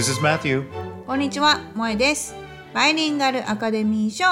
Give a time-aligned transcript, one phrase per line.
[0.00, 0.64] This is Matthew.
[1.06, 2.34] こんにちは、萌えです。
[2.72, 4.24] バイリンガルアカデミー賞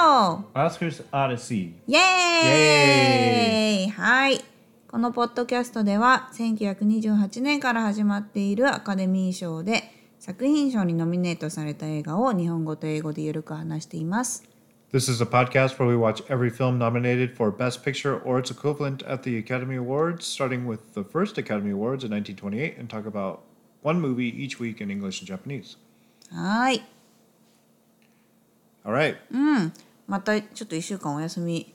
[0.55, 1.73] Oscar's Odyssey.
[1.85, 4.43] イエーイはい。
[4.87, 9.83] このポッドキャストでは1928年から始まっているアカデミー賞で
[10.17, 14.43] 作品賞にノミネートされた映画を日本語と英語でゆるく話しています。
[14.91, 19.07] This is a podcast where we watch every film nominated for Best Picture or its equivalent
[19.07, 23.43] at the Academy Awards, starting with the first Academy Awards in 1928, and talk about
[23.82, 25.76] one movie each week in English and Japanese.
[26.30, 26.82] はい。
[28.84, 29.16] All right.
[30.06, 31.74] またちょっと1週間お休み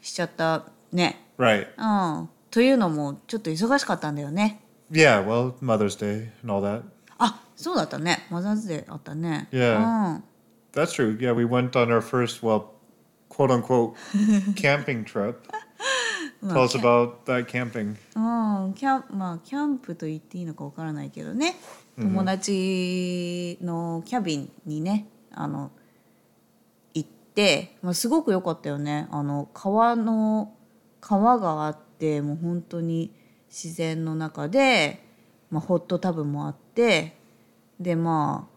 [0.00, 1.24] しちゃったね。
[1.38, 1.68] Right.
[1.76, 2.28] うん。
[2.50, 4.60] というのもちょっと忙しかったんだよね。
[4.90, 6.82] Yeah, well, Mother's Day and all that.
[7.18, 8.26] あそうだったね。
[8.30, 9.48] マザーズデーあったね。
[9.52, 9.78] Yeah.
[9.78, 10.24] うん。
[10.72, 11.18] That's true.
[11.18, 12.66] Yeah, we went on our first, well,
[13.28, 13.94] quote unquote,
[14.54, 15.36] camping trip.
[16.43, 17.95] Tell us about that camping.
[18.15, 21.55] うん、キャンまあキャンプと言っていいのかわからないけどね。
[21.97, 25.71] 友達のキャビンにねあの
[26.93, 29.07] 行って、まあ、すごく良かったよね。
[29.11, 30.53] あの川の
[30.99, 33.11] 川があってもう本当に
[33.49, 35.03] 自然の中で、
[35.51, 37.15] まあ、ホットタブもあって
[37.79, 38.53] でまあ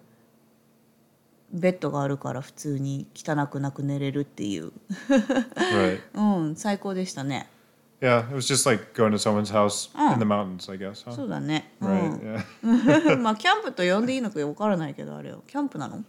[1.52, 4.72] ベッドがあるから普通に汚くなく寝れるっていう.
[6.14, 7.48] うん、最高でしたね
[8.01, 11.03] Yeah, it was just like going to someone's house in the mountains, I guess.
[11.05, 11.11] Huh?
[11.13, 12.43] そうだね、うん Right.
[12.63, 13.17] Yeah.
[13.17, 16.03] まあキャンプと呼んでいいのかわからないけどあれよキャンプなの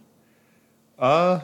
[0.97, 1.41] Uh,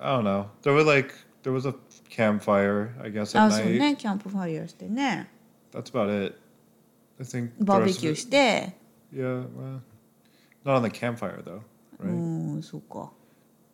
[0.00, 0.46] I don't know.
[0.62, 1.74] There were like there was a
[2.10, 3.78] campfire, I guess, あ at そう night.
[3.78, 5.28] ねキャンプファイヤーしてね
[5.72, 6.34] That's about it.
[7.20, 7.50] I think.
[7.58, 8.74] the バーベ rest キュ of ー it- して、
[9.12, 9.80] Yeah, well,
[10.64, 11.60] not on the campfire though,
[11.98, 12.58] う right?
[12.58, 13.10] んそうか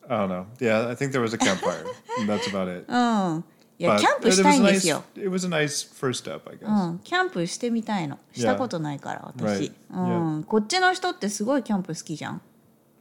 [0.09, 0.47] I don't know.
[0.59, 1.85] Yeah, I think there was a campfire.
[2.19, 2.85] and that's about it.
[2.89, 3.45] うん
[3.80, 6.92] いやキャンプしたいんで.すよ It was a nice first step, I う guess.
[6.92, 10.00] んキャンプしてみたいのしたことないから私.う
[10.40, 12.42] ん、こっちの人ってすごいキャンプ好きじゃん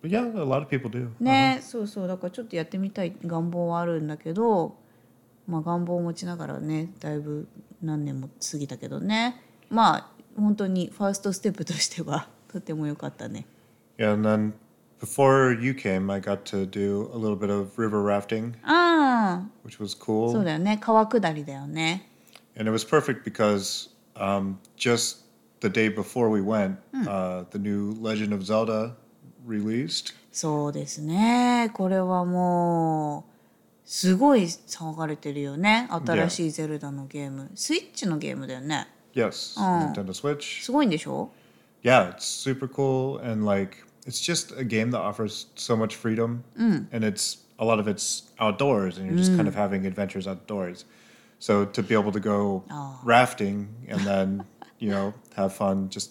[0.04, 1.10] yeah, a lot of people do.
[1.18, 4.76] ね、そうそうだからちょっとやってみたい願望はあるんだけど
[5.48, 7.48] まあ願望を持ちながらねだいぶ
[7.82, 13.44] 何年も過ぎたけどねまあ本当にファーストステップとしてはとても良かったね
[13.98, 14.52] Yeah, and then
[14.99, 19.79] before you came, I got to do a little bit of river rafting, ああ which
[19.79, 20.43] was そう cool.
[20.43, 22.07] だよね川下りだよね
[22.57, 25.23] And it was perfect because um, just
[25.61, 28.95] the day before we went, uh, the new Legend of Zelda
[29.47, 30.13] released.
[30.31, 33.31] そうですねこれはもう
[33.85, 39.93] すごい騒がれてるよね新しいゼルダのゲームスイッチのゲームだよね Yes, Oh.
[39.93, 40.63] Nintendo Switch.
[40.63, 41.29] すごいんでしょ
[41.83, 43.77] Yeah, it's super cool and like
[44.08, 46.42] it's just a game that offers so much freedom
[46.94, 47.26] and it's
[47.58, 50.84] a lot of it's outdoors and you're just kind of having adventures outdoors.
[51.40, 52.64] So to be able to go
[53.04, 54.44] rafting and then,
[54.78, 56.10] you know, have fun just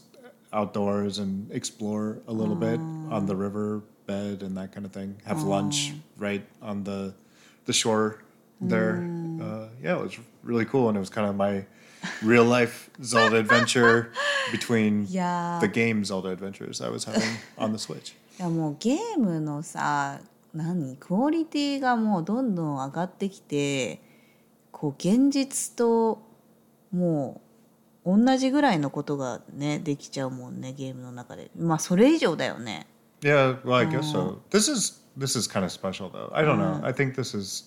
[0.54, 2.80] outdoors and explore a little bit
[3.16, 5.18] on the river bed and that kind of thing.
[5.26, 7.14] Have lunch right on the
[7.66, 8.22] the shore
[8.62, 8.96] there.
[9.42, 11.66] Uh, yeah, it was really cool and it was kind of my
[12.22, 14.12] real life Zelda adventure
[14.52, 15.60] between Yeah.
[15.62, 17.22] the game Zelda adventures I was having
[17.58, 18.14] on the Switch.
[18.40, 20.20] いやもうゲームのさ
[20.54, 24.00] 何クオリティがもうどんどん上がってきて
[24.72, 26.22] こう現実と
[26.92, 27.42] も
[28.06, 32.88] う同じぐらいのことがねできちゃうもんねゲームの中でまあそれ以上だよね
[33.22, 34.38] Yeah, well, I guess so.
[34.52, 36.30] This is this is kind of special though.
[36.34, 36.80] I don't know.
[36.86, 37.66] I think this is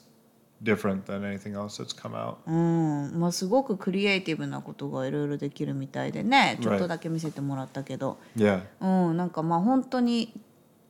[0.62, 2.37] different than anything else that's come out.
[2.47, 8.62] うんまあすごくクリエイティブなことがいろいろできるみたいでねちょっとだけ見せてもらったけど、Yeah.
[8.81, 10.32] うんなんかまあ本当に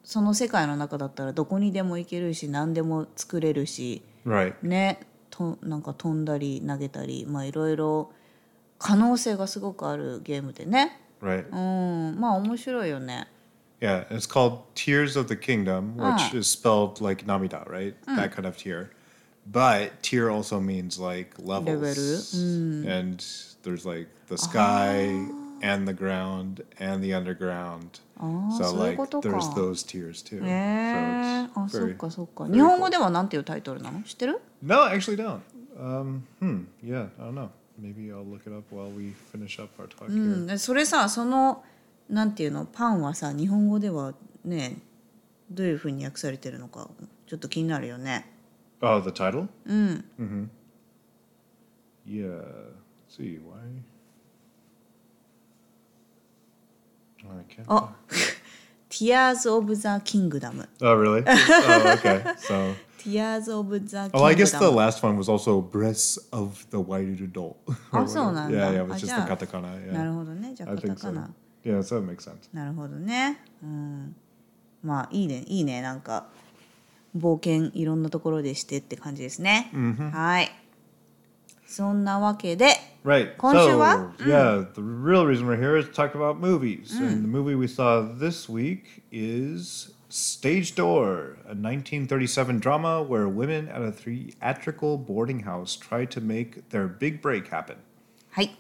[0.03, 4.55] その世界の中だったらどこにでも行けるし何でも作れるし Right.
[4.63, 8.13] ねとなんか飛んだり投げたりまあいろいろ
[8.79, 11.49] 可能性がすごくあるゲームでね Right.
[11.51, 13.29] うんまあ面白いよね
[13.81, 17.95] Yeah, it's called Tears of the Kingdom, which is spelled like Namida, right?
[18.15, 18.91] That kind of tier.
[19.50, 22.34] But tier also means like levels.
[22.34, 23.24] And
[23.64, 25.28] there's like the sky
[25.62, 28.00] and the ground and the underground.
[28.58, 29.30] so そういう like ことか。
[29.30, 30.44] there's those tiers too.
[30.44, 35.40] へえ So あ it's そっ very かそっか very 日本語ではなんていうタイトルなの知ってる No, I actually don't.
[35.78, 36.66] Um, hmm.
[36.84, 37.50] Yeah, I don't know.
[37.80, 40.38] Maybe I'll look it up while we finish up our talk う here.
[40.44, 41.64] んでそれさその
[42.10, 44.14] なんていうのパンはさ日本語では
[44.44, 44.78] ね
[45.52, 46.90] どういうふうに訳されてるのか
[47.28, 48.32] ちょっと気になるよね
[48.82, 49.48] Oh, the title?
[49.66, 50.48] うん Mm-hmm.
[52.08, 52.42] Yeah.
[53.08, 53.56] Let's see why.
[57.26, 57.66] Oh, I can't.
[57.68, 57.94] あ
[58.90, 61.24] Tears of the Kingdom Oh, really?
[61.26, 62.24] oh, okay.
[62.38, 66.66] So, Tears of the Kingdom oh, I guess the last one was also Breath of
[66.70, 67.56] the Wild Adult.
[67.92, 68.72] or あそうなんだ whatever.
[68.72, 69.62] Yeah, yeah, it あ was じ just ゃ the あ katakana.
[69.92, 70.04] な Yeah.
[70.06, 71.12] るほどねじゃあ I カタ think カ so.
[71.14, 71.30] ナ
[71.64, 72.50] Yeah, so that makes sense.
[72.54, 74.16] なるほどねうん
[74.84, 76.28] まあいいねいいねなんか
[77.17, 79.71] 冒険いろんなところでしてって感じですね、
[80.13, 80.51] はい
[81.67, 82.75] そんなわけで
[83.05, 83.37] Right.
[83.37, 86.93] 今週は So, yeah, the real reason we're here is to talk about movies.
[86.99, 93.69] And the movie we saw this week is Stage Door, a 1937 drama where women
[93.69, 97.77] at a theatrical boarding house try to make their big break happen.
[98.31, 98.51] はい。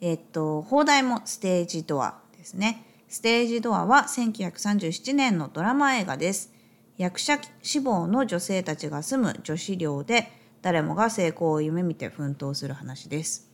[0.00, 2.84] えっと、放題もステージドアですね。
[3.08, 6.52] ステージドアは1937年のドラマ映画です。
[6.97, 13.49] 役者志望の女性たちが住む女子寮で、誰もが成功を夢見て奮闘する話です。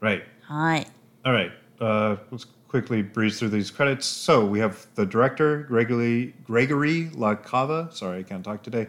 [0.00, 0.22] Right.
[0.42, 0.86] はい。
[1.24, 1.50] All right.
[1.78, 4.06] Uh, let's quickly breeze through these credits.
[4.06, 7.92] So we have the director, Gregory Gregory LaCava.
[7.92, 8.88] Sorry, I can't talk today.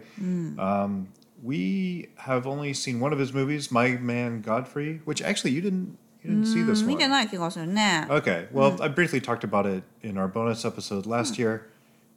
[0.57, 1.09] Um,
[1.44, 5.98] we have only seen one of his movies, My Man Godfrey, which actually you didn't
[6.24, 7.12] you didn't see this 見て one.
[7.12, 8.07] ない気がするね。
[8.09, 8.48] Okay.
[8.51, 11.68] Well, I briefly talked about it in our bonus episode last year,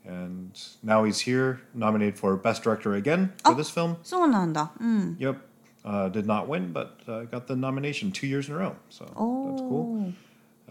[0.05, 0.51] and
[0.83, 3.97] now he's here, nominated for Best Director again for this film.
[4.03, 4.73] そうなんだ。
[4.81, 5.17] うん。
[5.19, 5.37] Yep.
[5.83, 8.75] Uh, did not win, but uh, got the nomination two years in a row.
[8.91, 9.87] So that's cool.
[9.87, 10.13] おー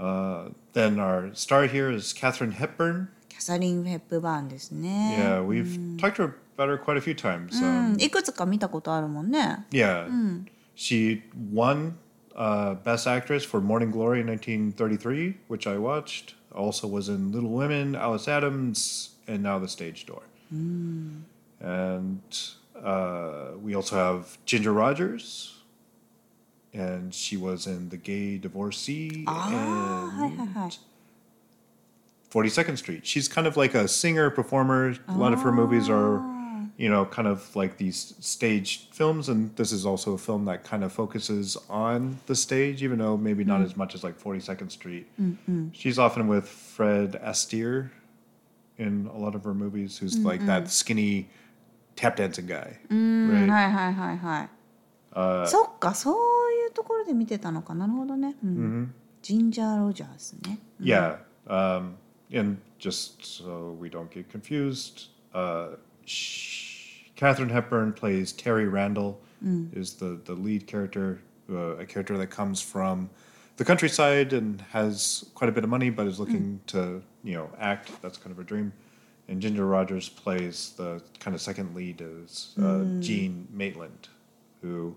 [0.02, 3.10] Uh, then our star here is Katherine Hepburn.
[3.28, 5.18] キャサリン・フェップバーンですね。
[5.20, 7.60] Yeah, we've talked to her about her quite a few times.
[7.60, 8.02] う Um, ん。
[8.02, 9.66] いくつか見たことあるもんね。
[9.72, 10.08] yeah,
[10.76, 11.22] she
[11.54, 11.96] won
[12.38, 16.36] uh, Best Actress for Morning Glory in 1933, which I watched.
[16.56, 20.23] Also was in Little Women, Alice Adams, and now the stage door.
[20.53, 21.23] Mm.
[21.61, 22.23] And
[22.83, 25.59] uh, we also have Ginger Rogers,
[26.73, 30.77] and she was in The Gay Divorcee ah, and
[32.31, 33.07] 42nd Street.
[33.07, 34.97] She's kind of like a singer, performer.
[35.09, 35.37] A lot ah.
[35.37, 36.21] of her movies are,
[36.77, 40.65] you know, kind of like these stage films, and this is also a film that
[40.65, 43.65] kind of focuses on the stage, even though maybe not mm.
[43.65, 45.07] as much as like 42nd Street.
[45.21, 45.69] Mm-hmm.
[45.73, 47.91] She's often with Fred Astaire
[48.78, 51.28] in a lot of her movies, who's like that skinny
[51.96, 53.48] tap dancing guy, うん、 right?
[53.50, 54.50] はいはいはいはい。
[55.48, 56.14] そっか、そう
[56.54, 57.74] いうところで見てたのか。
[57.74, 58.36] なるほどね。
[58.44, 58.94] うん。
[59.22, 60.60] ジンジャー・ロジャースね。
[60.80, 61.18] Yeah.
[61.48, 61.96] Um,
[62.32, 65.76] and just so we don't get confused, uh,
[66.06, 69.20] sh- Catherine Hepburn plays Terry Randall,
[69.74, 73.10] is the, the lead character, uh, a character that comes from
[73.57, 76.21] the countryside and has quite a bit of money, but is mm.
[76.21, 76.67] looking mm.
[76.67, 77.91] to you know act.
[78.03, 78.73] That's kind of a dream.
[79.29, 83.01] And Ginger Rogers plays the kind of second lead is uh, mm.
[83.01, 84.09] Jean Maitland,
[84.61, 84.95] who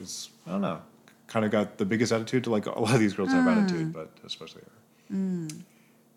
[0.00, 0.80] is I don't know,
[1.26, 2.46] kind of got the biggest attitude.
[2.46, 3.42] Like a lot of these girls mm.
[3.42, 5.16] have attitude, but especially her.
[5.16, 5.62] Mm.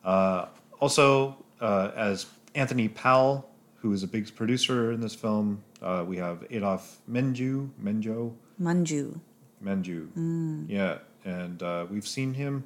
[0.03, 0.45] Uh,
[0.79, 2.25] also, uh, as
[2.55, 7.69] Anthony Powell, who is a big producer in this film, uh, we have Adolf Menju,
[7.83, 9.19] Menjo, Manju,
[9.63, 10.69] Menju, mm.
[10.69, 12.63] Yeah, and uh, we've seen him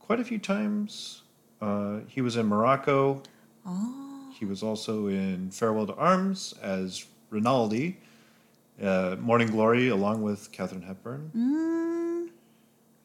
[0.00, 1.22] quite a few times.
[1.60, 3.22] Uh, he was in Morocco.
[3.66, 4.30] Oh.
[4.38, 7.98] He was also in Farewell to Arms as Rinaldi,
[8.82, 12.28] uh, Morning Glory, along with Katherine Hepburn, mm.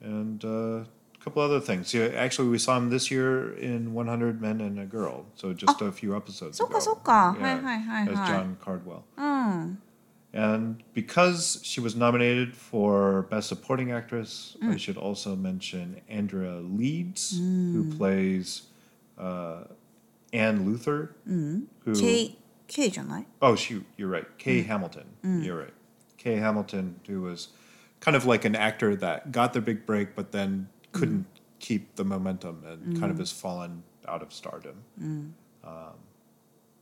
[0.02, 1.94] and uh, a couple other things.
[1.94, 5.82] Yeah, actually, we saw him this year in 100 Men and a Girl, so just
[5.82, 5.86] oh.
[5.86, 6.74] a few episodes so ago.
[6.80, 6.96] So
[7.40, 9.06] yeah, as John Cardwell
[10.98, 14.74] because she was nominated for Best Supporting Actress, mm.
[14.74, 17.74] I should also mention Andrea Leeds, mm.
[17.74, 18.64] who plays
[19.16, 19.66] uh,
[20.34, 21.16] Anne Luther.
[21.30, 21.66] Mm.
[21.82, 22.36] Who, K,
[22.68, 22.90] K,
[23.44, 24.26] Oh, shoot, you're right.
[24.40, 24.64] K.
[24.64, 25.06] Hamilton.
[25.44, 25.74] You're right.
[26.18, 26.38] K.
[26.38, 27.50] Hamilton, who was
[28.00, 31.28] kind of like an actor that got the big break, but then couldn't
[31.60, 34.84] keep the momentum and kind of has fallen out of stardom.
[35.64, 35.94] Um,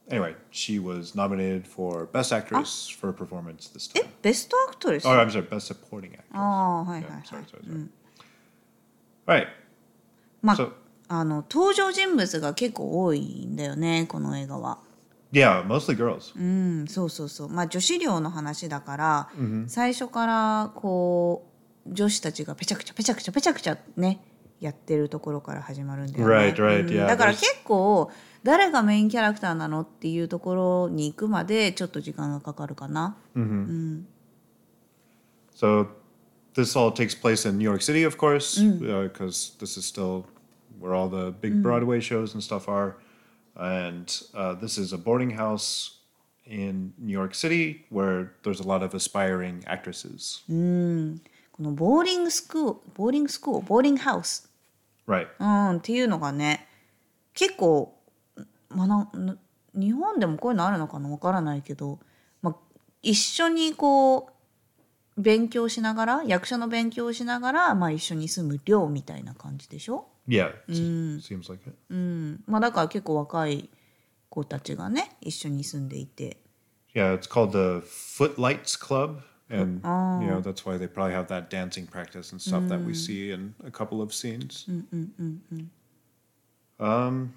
[0.10, 4.08] anyway, she was nominated for Best Actress for a performance this え time.
[4.22, 6.22] ベストアクトレス Oh, I'm sorry, Best Supporting Actress.
[6.34, 7.46] ああ、はいはい Yeah, はい sorry,。
[7.46, 7.90] sorry, sorry.
[9.28, 9.48] Right.
[10.42, 10.72] まあ So,、
[11.08, 14.80] あの登場人物が結構多いんだよねこの映画は。
[15.32, 16.34] yeah, mostly girls.
[16.40, 16.44] う
[16.84, 19.30] んそうそうそうまあ女子寮の話だから、
[19.68, 21.48] 最初からこ
[21.88, 24.20] う女子たちがペチャクチャペチャクチャペチャクチャね
[24.60, 26.34] やってるところから始まるんだよね。
[26.34, 28.12] Right, right, うん yeah, だから結構
[28.44, 33.18] 誰がメインキャラクターなのっていうところに行くまでちょっと時間がかかるかな。
[35.56, 35.88] So
[36.54, 40.26] this all takes place in New York City, of course, because this is still
[40.80, 42.98] where all the big Broadway shows and stuff are.
[43.56, 46.00] And uh, this is a boarding house
[46.46, 50.44] in New York City where there's a lot of aspiring actresses.
[51.56, 54.52] このボーリングスクールボーリングスクールボーリングハウス
[55.08, 55.28] Right.
[55.40, 55.46] う
[55.76, 56.68] ん、っていうのがね
[57.34, 57.96] 結構、
[58.70, 59.38] まあ、なな
[59.74, 62.00] 日本でもこういうのあるのかなわからないけど、
[62.42, 62.56] まあ、
[63.02, 64.32] 一緒にこ
[65.18, 70.52] う勉強しながら役者の勉強をしながら、まあ、一緒に住む寮みたいな感じでしょ、Yeah.
[70.68, 71.76] Seems like it.
[71.90, 73.70] うんまあ、だから結構若い
[74.30, 76.38] 子たちがね一緒に住んでいて
[76.94, 79.20] Yeah, it's called the Footlights Club.
[79.50, 79.88] and oh.
[79.88, 80.22] Mm.
[80.22, 80.42] you know ah.
[80.42, 82.70] that's why they probably have that dancing practice and stuff mm.
[82.70, 82.96] that we mm.
[82.96, 84.66] see in a couple of scenes.
[84.70, 85.68] Mm,
[86.80, 87.34] um,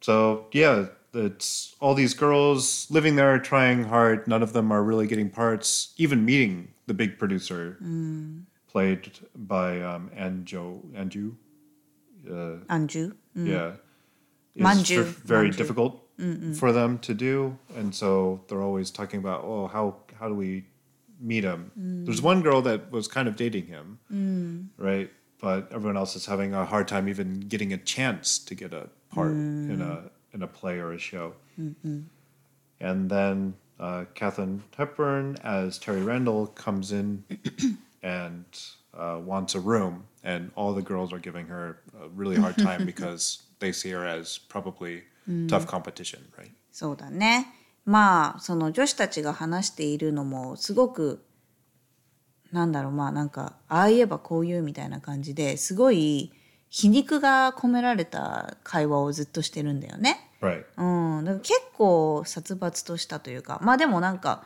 [0.00, 4.26] so yeah, it's all these girls living there, trying hard.
[4.26, 8.42] None of them are really getting parts, even meeting the big producer, mm.
[8.68, 11.34] played by um, Anjo Anju.
[12.26, 13.14] Uh, Anju.
[13.36, 13.46] Mm.
[13.46, 13.72] Yeah,
[14.54, 15.04] it's Manju.
[15.04, 15.56] very Manju.
[15.56, 16.56] difficult Mm-mm.
[16.56, 20.64] for them to do, and so they're always talking about, oh, how how do we
[21.23, 21.71] meet him
[22.05, 23.99] there's one girl that was kind of dating him
[24.77, 25.09] right
[25.41, 28.89] but everyone else is having a hard time even getting a chance to get a
[29.13, 31.33] part in a in a play or a show
[32.79, 37.23] and then uh, Katherine Hepburn as Terry Randall comes in
[38.03, 38.45] and
[38.93, 42.85] uh, wants a room, and all the girls are giving her a really hard time
[42.85, 45.03] because they see her as probably
[45.47, 46.51] tough competition, right?
[46.71, 47.47] そうだね
[47.84, 51.24] まあその女子たちが話しているのもすごく
[52.52, 56.32] なんだろうまあなんかああ言えばこう言うみたいな感じですごい
[56.70, 60.30] 皮肉が込められた会話をずっとしてるんだよね。
[60.40, 60.64] Right.
[60.76, 64.44] うん、だから結構殺伐としたというかまあでもなんか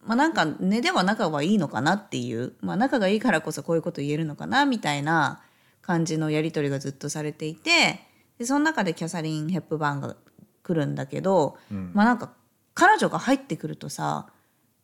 [0.00, 5.42] まあなんか根では仲はいいのかなっていう、まあ、仲がいいからこそこういうこと言えるのかなみたいな
[5.80, 8.00] 感じのやり取りがずっとされていて
[8.38, 10.16] でその中でキャサリン・ヘップバーンが
[10.62, 11.56] 来るんだけど、
[11.92, 12.32] まあなんか
[12.74, 14.28] 彼女が入ってくるとさ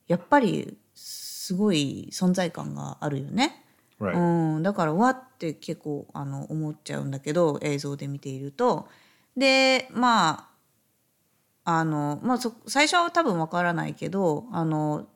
[0.07, 3.65] やっぱりすごい存在感があるよね。
[4.01, 8.89] うん、だからわって結構あの思っちゃうんだけど映像で見ていると。
[9.37, 10.51] でま
[11.65, 15.07] ああの、まあ、そ最初は多分わからないけどあの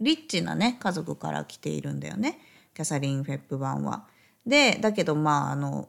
[0.00, 2.38] リッチなね家族から来ているんだよね。
[2.74, 4.06] キャサリン・フェップ版は。
[4.46, 5.88] でだけどまああの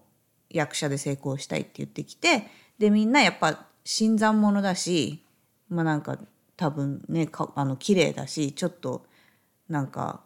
[0.49, 2.47] 役者で成功したいって言ってきて
[2.77, 5.23] でみんなやっぱ新参者だし
[5.69, 6.17] まあなんか
[6.55, 9.05] 多分ねかあの綺麗だしちょっと
[9.69, 10.21] なんか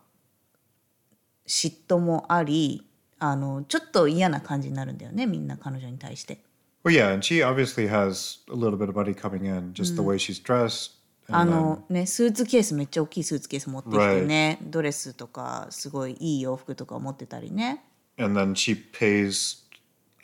[1.47, 2.85] 嫉妬もあり
[3.19, 6.41] あのちょっと嫌な感じになるんだよねみんな彼女に対して。
[6.83, 10.17] Well, yeah, and she obviously has a little bit of money coming in, just the way
[10.17, 10.97] she's dressed.
[11.29, 17.83] あのねスーツケースめっちゃ大きいスーツケース持ってきてね、ドレスとかすごいいい洋服とか持ってたりね
[18.17, 19.66] and then she pays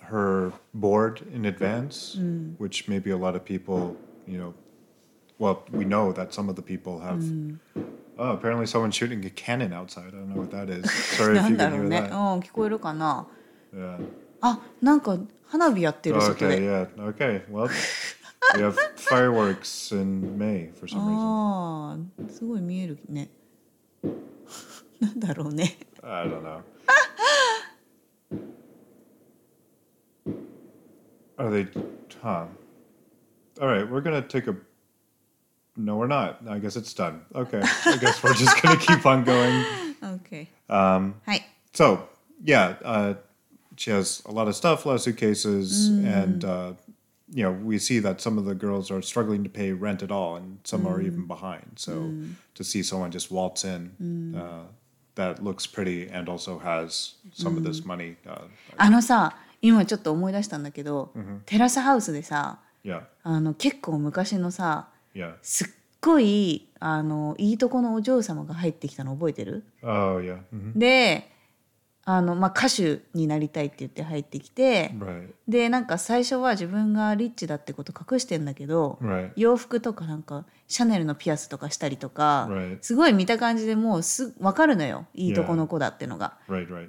[0.03, 2.17] her board in advance,
[2.59, 3.97] which maybe a lot of people,
[4.27, 4.55] you know,
[5.39, 7.23] well, we know that some of the people have.
[8.21, 10.09] Oh, apparently someone's shooting a cannon outside.
[10.09, 10.91] I don't know what that is.
[11.17, 12.37] Sorry な if ん you だ can ろう hear ね、う that.
[12.37, 13.27] ん、聞こえるかな
[13.73, 13.99] Yeah.
[14.41, 16.89] あなんか花火やってる外 Okay, で、 yeah.
[17.15, 17.43] Okay.
[17.51, 17.69] Well,
[18.57, 21.19] we have fireworks in May for some reason.
[21.21, 23.29] ああすごい見えるね
[25.01, 26.63] なんだろうね I don't know.
[31.39, 31.67] Are they?
[32.23, 32.47] Huh.
[33.61, 34.57] All right, we're gonna take a.
[35.77, 36.41] No, we're not.
[36.49, 37.23] I guess it's done.
[37.35, 37.61] Okay.
[37.87, 39.65] I guess we're just gonna keep on going.
[40.03, 42.09] OK Um, はい so
[42.45, 43.15] yeah, uh,
[43.77, 46.73] she has a lot of stuff, a lot of suitcases, and uh,
[47.33, 50.11] you know we see that some of the girls are struggling to pay rent at
[50.11, 51.65] all, and some are even behind.
[51.77, 52.13] So
[52.55, 54.65] to see someone just waltz in, uh,
[55.17, 58.17] that looks pretty, and also has some of this money.
[58.27, 58.43] Uh,
[58.77, 61.12] あのさ 今ちょっと思い出したんだけど、
[61.46, 62.60] テラスハウスでさ
[63.24, 64.90] あの結構昔のさ.
[65.42, 65.68] すっ
[66.02, 70.20] ごいあのいいとこのお嬢様が入ってきたの覚えてる？Oh
[70.52, 71.33] hmm で
[72.06, 74.92] あの、まあ、歌手になりたいって言って入ってきて.
[75.48, 78.98] でなんか最初は自分がリッチだってこと隠してんだけど.
[79.36, 82.48] 洋服とかなんかシャネルのピアスとかしたりとか.
[82.82, 86.38] すごい見た感じでもうす分かるのよいいとこの子だってのが。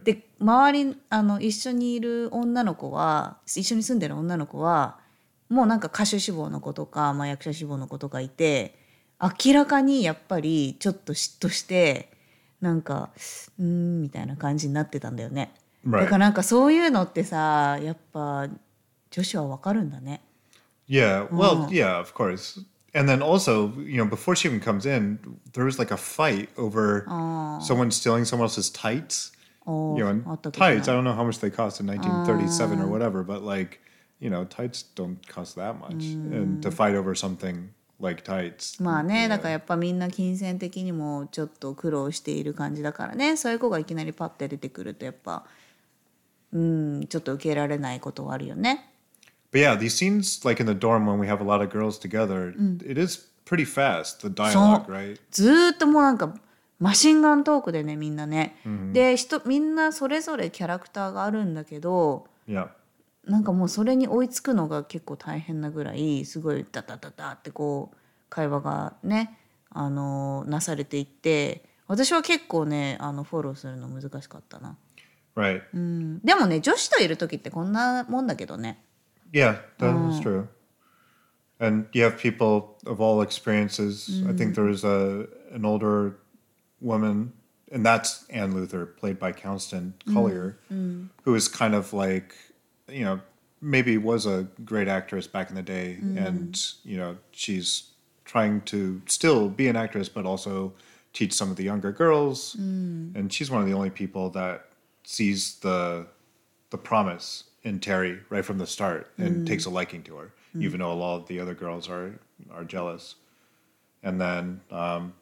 [0.05, 4.99] で周りあの一緒にいる女の子は一緒に住んでる女の子は
[5.49, 8.75] もうなんか歌手志望の子とか、まあ、役者志望の子とかいて
[9.45, 12.11] 明らかにやっぱりちょっと嫉妬して
[12.65, 13.11] なんか
[13.59, 15.53] うーんみたいな感じになってたんだよね。
[15.87, 16.01] Right.
[16.01, 18.49] だからなんかそういうのってさやっぱ
[19.11, 20.21] 女子はわかるんだね。
[20.89, 22.61] Yeah, well, yeah, of course.
[22.95, 25.19] And then also, you know, before she even comes in,
[25.53, 27.05] there was like a fight over
[27.61, 29.33] someone stealing someone else's tights.
[29.67, 31.87] お You ー know, and tights, な I don't know how much they cost in
[31.87, 33.81] 1937 or whatever, but like,
[34.21, 36.15] you know, tights don't cost that much.
[36.15, 38.83] And to fight over something like tights.
[38.83, 45.45] まあねだからやっぱみんな金銭的にもちょっと苦労している感じだからねそういう子がいきなりパッて出てくるとやっぱ
[46.53, 48.91] うんちょっと受けられないことはあるよね。
[49.53, 52.53] But yeah, these scenes, like in the dorm when we have a lot of girls together,
[52.85, 55.21] it is pretty fast, the dialogue, right?
[55.31, 56.35] ずーっともうなんか
[56.81, 58.57] マシンガントークでねみんなね。
[58.93, 62.69] で人みんなそれぞれキャラクターがあるんだけど Yeah.
[63.27, 67.97] なんかもうそれに追いつくのが結構大変なぐらいすごいダダダダってこう
[68.29, 69.39] 会話がね
[69.71, 74.77] あのなされていって私は結構ねあのフォローするの難しかったな、
[75.37, 75.63] Right.
[75.75, 78.83] うん、でもね女子といる時ってこんなもんだけどね
[79.33, 80.47] Yeah, that is true.
[81.59, 84.23] And you have people of all experiences.
[84.29, 86.19] I think there was a an older
[86.81, 87.33] woman,
[87.73, 92.35] and that's Anne Luther, played by Constant Collier, who is kind of like,
[92.89, 93.21] you know,
[93.61, 97.91] maybe was a great actress back in the day, and you know, she's
[98.25, 100.73] trying to still be an actress, but also
[101.13, 102.55] teach some of the younger girls.
[103.17, 104.67] And she's one of the only people that
[105.05, 106.07] sees the
[106.71, 110.33] the promise in Terry right from the start and takes a liking to her,
[110.65, 112.19] even though a lot of the other girls are
[112.53, 113.15] are jealous.
[114.03, 115.15] And then um,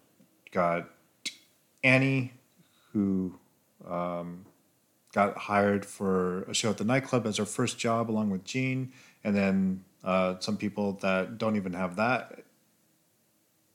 [0.50, 0.88] got
[1.85, 2.33] Annie,
[2.92, 3.35] who
[3.88, 4.45] um,
[5.14, 8.92] got hired for a show at the nightclub as her first job, along with Gene,
[9.24, 12.44] and then uh, some people that don't even have that.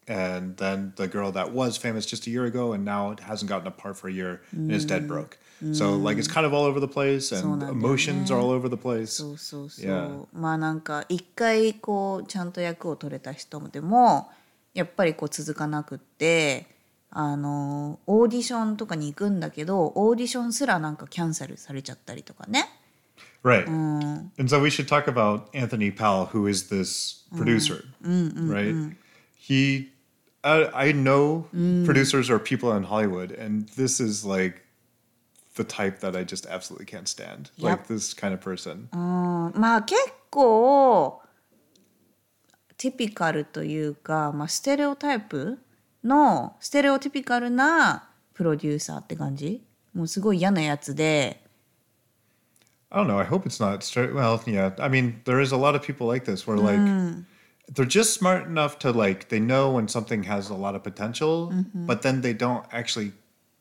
[0.09, 3.69] And then the girl that was famous just a year ago and now hasn't gotten
[3.69, 5.39] a part for a year and is dead broke.
[5.73, 7.81] So like it's kind of all over the place そうなん and だよね。
[7.81, 9.07] emotions are all over the place.
[9.07, 10.27] そうそうそう、 Yeah.
[10.33, 14.29] まあなんか一回こうちゃんと役を取れた人でも
[14.75, 16.67] やっぱりこう続かなくって
[17.20, 22.70] あのオーディションとかに行くんだけどオーディションすらなんかキャンセルされちゃったりとかね
[23.44, 23.68] Right.
[23.68, 28.96] And so we should talk about Anthony Powell, who is this producer, right?
[29.36, 29.90] He,
[30.44, 31.46] I, I know
[31.86, 34.64] producers are people in Hollywood, and this is like
[35.56, 37.50] the type that I just absolutely can't stand.
[37.58, 37.88] Like Yep.
[37.88, 38.90] this kind of person.
[38.92, 41.22] まあ結構
[42.78, 45.58] ティピカルというか、まあ、ステレオタイプ
[46.07, 49.63] のステレオティピカルなプロデューサーって感じ
[49.95, 51.43] もうすごい嫌なやつで
[52.91, 53.19] I don't know.
[53.19, 54.13] I hope it's not straight.
[54.13, 54.75] Well, yeah.
[54.79, 56.79] I mean, there is a lot of people like this where like
[57.75, 61.55] they're just smart enough to like they know when something has a lot of potential,
[61.75, 63.13] but then they don't actually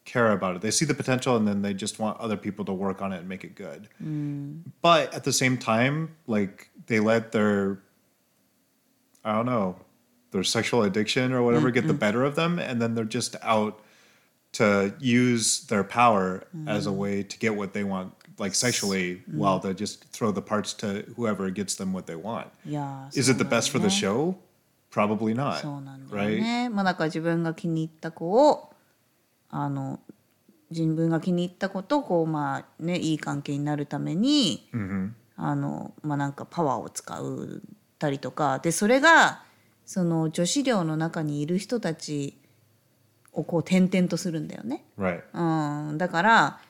[0.04, 0.62] care about it.
[0.62, 3.20] They see the potential and then they just want other people to work on it
[3.20, 3.88] and make it good.
[4.82, 7.80] But at the same time, like they let their
[9.24, 9.78] I don't know,
[10.36, 13.80] their sexual addiction or whatever get the better of them and then they're just out
[14.54, 19.60] to use their power as a way to get what they want, like sexually, while
[19.60, 22.48] they just throw the parts to whoever gets them what they want.
[22.66, 24.36] いやー Is it the そうなん best だ for よ the ね show?
[24.92, 25.62] Probably not.
[25.62, 26.42] そうなんだよ Right?
[26.42, 26.70] ね。
[26.70, 28.74] まあだから自分が気に入った子を
[29.50, 30.00] あの
[30.70, 34.70] 自分が気に入った子とこうまあねいい関係になるために、
[35.38, 37.62] あのまあなんかパワーを使う
[38.00, 39.44] たりとかでそれが
[39.87, 42.37] その女子寮の中にいる人たち
[43.33, 44.85] をこう転々とするんだよね。
[44.99, 45.23] Right.
[45.33, 46.61] うん、だから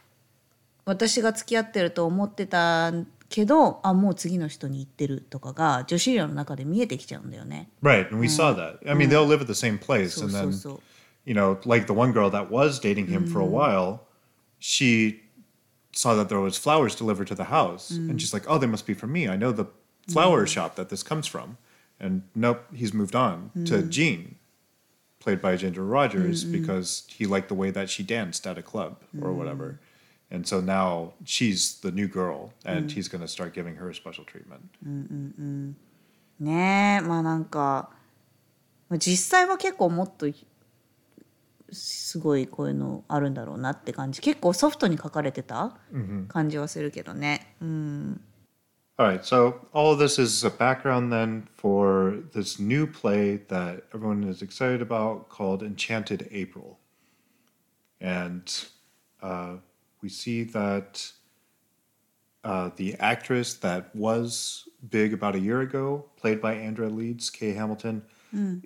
[0.85, 2.93] 私が付き合ってると思ってた
[3.29, 7.71] けどあもう次の人に行ってるとかが女子寮の中で見えてきちゃうんだよね。
[7.83, 8.07] Right.
[8.09, 8.79] And we saw that.
[8.89, 10.23] I mean, they'll live at the same place.
[10.23, 10.79] And then,
[11.25, 14.01] you know, like the one girl that was dating him for a while,
[14.59, 15.23] she
[15.93, 17.91] saw that there was flowers delivered to the house.
[17.91, 19.27] And she's like, oh, they must be from me.
[19.27, 19.67] I know the
[20.09, 21.57] flower shop that this comes from.
[22.00, 24.38] And nope, he's moved on to Jean,
[25.20, 28.98] played by Ginger Rogers, because he liked the way that she danced at a club
[29.22, 29.80] or whatever.
[30.32, 34.26] And so now she's the new girl, and he's going to start giving her special
[34.26, 34.64] treatment.
[36.40, 37.92] ねえまあなんか
[38.90, 40.26] まあ実際は結構もっと
[41.72, 45.78] すごいこういうのあるんだろうなって感じ結構ソフトに書かれてた
[46.30, 47.56] 感じはするけどね。
[47.62, 48.22] うん、
[48.99, 53.85] all right, so all of this is a background then for this new play that
[53.93, 56.79] everyone is excited about called Enchanted April.
[58.01, 58.51] And
[59.21, 59.57] uh,
[60.01, 61.13] we see that
[62.43, 67.53] uh, the actress that was big about a year ago, played by Andrea Leeds, Kay
[67.53, 68.03] Hamilton,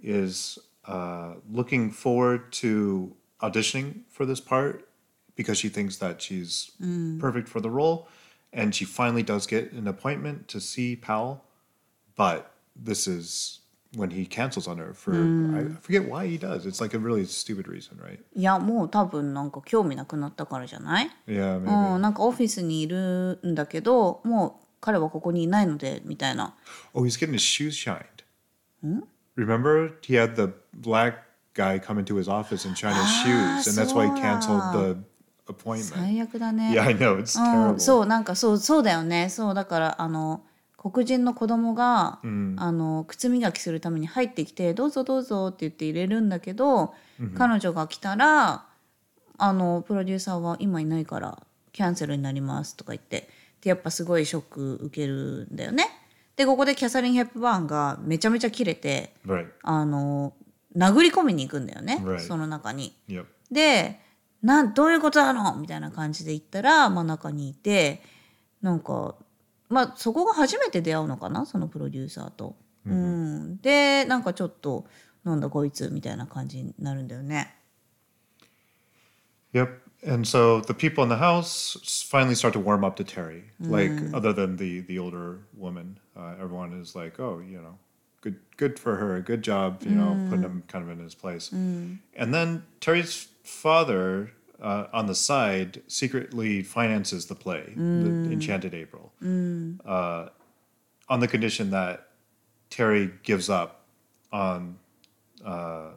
[0.01, 4.89] is uh, looking forward to auditioning for this part
[5.35, 6.71] because she thinks that she's
[7.19, 8.07] perfect for the role
[8.54, 11.42] And she finally does get an appointment to see Powell.
[12.16, 13.60] But this is
[13.96, 16.66] when he cancels on her for, I forget why he does.
[16.66, 18.20] It's like a really stupid reason, right?
[18.34, 21.96] いやもう多分なんか興味なくなったからじゃない Yeah, maybe.
[21.96, 26.56] うん、なんかオフィスにいるんだけどもう彼はここにいないのでみたいな
[26.94, 28.06] Oh, he's getting his shoes shined.
[29.36, 33.76] Remember, he had the black guy come into his office and shine his shoes, and
[33.76, 34.98] that's why he canceled the
[35.53, 35.83] appointment.
[35.95, 37.75] 最悪だね Yeah, I know it's う terrible.
[37.75, 40.43] ん、そうなんかそうそうだよねそうだからあの
[40.77, 42.27] 黒人の子供が、あ
[42.73, 46.95] の靴磨きするために入ってきて「どうぞどうぞ」って言って入れるんだけど、
[47.37, 48.65] 彼女が来たら
[49.37, 51.39] あのプロデューサーは「今いないから
[51.73, 53.29] キャンセルになります」とか言って
[53.61, 55.87] でやっぱすごいショック受けるんだよね。
[56.37, 59.13] でここでキャサリン・ヘップバーンがめちゃめちゃキレて.
[59.63, 60.33] あの
[60.75, 62.97] 殴り込みに行くんだよね.その中に。
[63.53, 64.01] で
[64.43, 68.03] なんどういうことなのみたいな感じで言ったら、まあ、中にいて
[68.63, 69.15] なんか、
[69.69, 72.57] まあ、そこが初めて出会うのかなそのプロデューサーと。
[72.87, 74.87] うん、でなんかちょっと
[75.23, 77.55] なんだこいつみたいな感じになるんだよね。
[79.53, 79.69] Yep.
[80.07, 81.77] And so the people in the house
[82.09, 83.45] finally start to warm up to Terry.
[83.61, 87.77] Like other than the the older woman, uh, everyone is like, "Oh, you know,
[88.23, 89.21] good good for her.
[89.21, 94.32] Good job, you know, putting him kind of in his place." And then Terry's father
[94.62, 99.12] uh, on the side secretly finances the play, the Enchanted April,
[99.86, 100.30] uh,
[101.10, 102.08] on the condition that
[102.70, 103.86] Terry gives up
[104.32, 104.78] on
[105.46, 105.92] uh,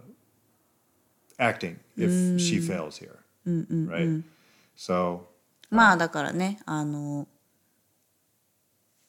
[1.38, 3.18] acting if she fails here.
[3.46, 4.22] Right.
[4.76, 5.28] So
[5.70, 7.26] まあだからねあの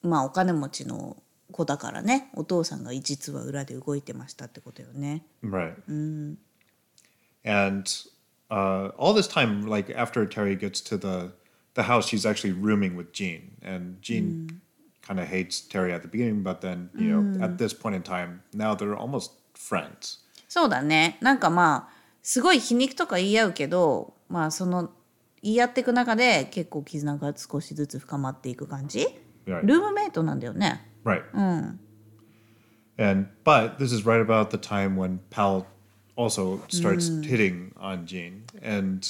[0.02, 1.18] まあお金持ちの
[1.52, 5.24] 子だからねお父さんが実は裏で動いてましたってことよね。
[5.44, 5.76] right.
[7.46, 7.86] And
[8.50, 11.32] uh, all this time, like after Terry gets to the
[11.76, 14.62] the house, she's actually rooming with Jean, and Jean
[15.02, 18.02] kind of hates Terry at the beginning, but then you know at this point in
[18.04, 20.20] time, now they're almost friends.
[20.48, 24.89] そうだねなんかまあすごい皮肉とか言い合うけどまあその
[25.44, 29.08] 言い合っていく中で結構絆が少しずつ深まっていく感じ
[29.46, 29.62] Right.
[29.65, 31.24] ルームメイトなんだよね Right.
[32.98, 35.65] And but this is right about the time when Pal
[36.15, 39.08] also starts hitting on Jean, and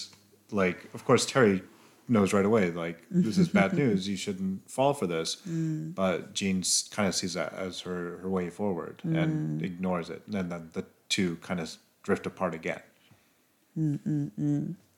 [0.51, 1.63] like of course Terry
[2.07, 4.07] knows right away like this is bad news.
[4.07, 5.37] You shouldn't fall for this.
[5.45, 10.51] But Jean kind of sees that as her her way forward and ignores it, and
[10.51, 12.81] then the two kind of drift apart again.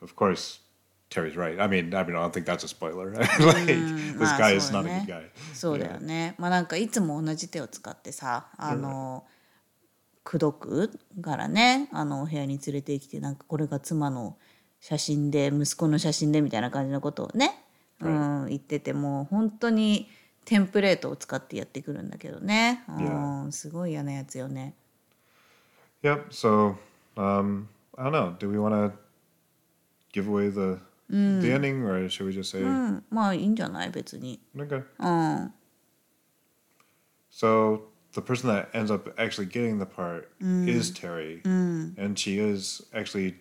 [0.01, 0.59] Of course.
[1.09, 1.59] Terry's right.
[1.59, 3.11] I mean, I mean, I don't think that's a spoiler.
[3.13, 3.27] like,
[3.65, 5.29] this まあ guy そう is だ not a ね good guy.
[5.53, 9.25] そうだよねまあなんかいつも同じ手を使ってさあの
[10.26, 10.90] 口説く
[11.22, 14.36] からねあのお部屋に連れてきてなんかこれが妻の
[14.80, 17.62] 写真で息子の写真でみたいな感じのことをね、
[18.00, 20.08] うん、言っててもう本当に
[20.44, 24.74] テンプレートを使ってやってくるんだけどね、うん、すごい嫌なやつよね。
[26.02, 26.28] Yep.
[26.30, 26.74] So,
[27.16, 28.36] um, I don't know.
[28.36, 28.92] Do we want to
[30.12, 33.90] give away the the ending, or should we just say うん、まあいいんじゃない？
[33.90, 34.40] 別に。
[34.56, 34.84] okay?
[34.98, 35.08] う
[35.46, 35.54] ん、
[37.32, 37.80] So
[38.16, 43.36] the person that ends up actually getting the part is Terry, and she is actually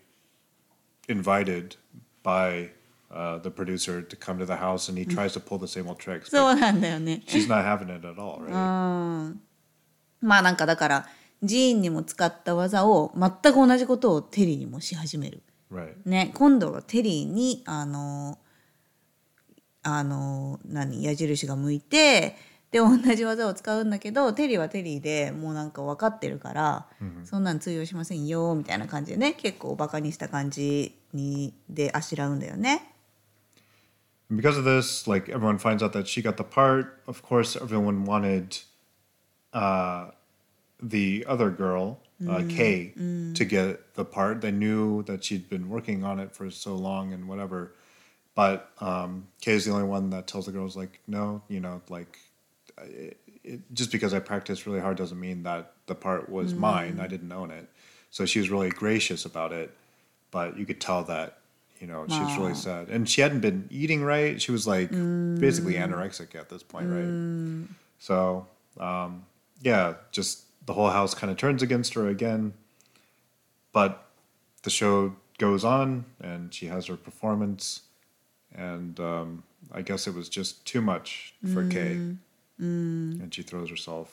[1.08, 1.78] invited
[2.22, 2.70] by
[3.10, 5.88] uh, the producer to come to the house, and he tries to pull the same
[5.88, 6.30] old tricks.
[6.30, 9.36] she's not having it at all, right?
[10.22, 11.08] まあなんかだから
[11.44, 15.42] ジーンにも使った技を全く同じことをテリーにもし始める。
[15.72, 15.94] Right.
[16.06, 18.38] ね、今度はテリーにあの
[19.84, 22.36] あの何矢印が向いて
[22.76, 26.86] で同じ技を使うんだけどテリーはテリーでもうなんか分かってるから、
[27.24, 32.92] そんなん通用しませんよみたいな感じでね結構バカにした感じにであしらうんだよね。
[34.30, 37.00] Because of this, like everyone finds out that she got the part.
[37.08, 38.58] Of course, everyone wanted
[39.54, 40.12] uh,
[40.84, 42.92] the other girl, uh, Kay,
[43.36, 44.42] to get the part.
[44.42, 47.72] They knew that she'd been working on it for so long and whatever.
[48.34, 51.82] But um, Kay is the only one that tells the girls, like, no, you know,
[51.88, 52.20] like,
[52.84, 57.00] it, it, just because I practiced really hard doesn't mean that the part was mine.
[57.00, 57.68] I didn't own it.
[58.12, 59.72] So she was really gracious about it.
[60.32, 61.38] But you could tell that,
[61.80, 62.90] you know, she was really sad.
[62.90, 64.42] And she hadn't been eating right.
[64.42, 64.90] She was like
[65.40, 67.68] basically anorexic at this point, right?
[68.00, 68.48] So,
[68.80, 69.26] um,
[69.62, 72.54] yeah, just the whole house kind of turns against her again.
[73.72, 74.06] But
[74.64, 77.82] the show goes on and she has her performance.
[78.54, 82.16] And um, I guess it was just too much for Kay.
[82.60, 84.08] And she throws herself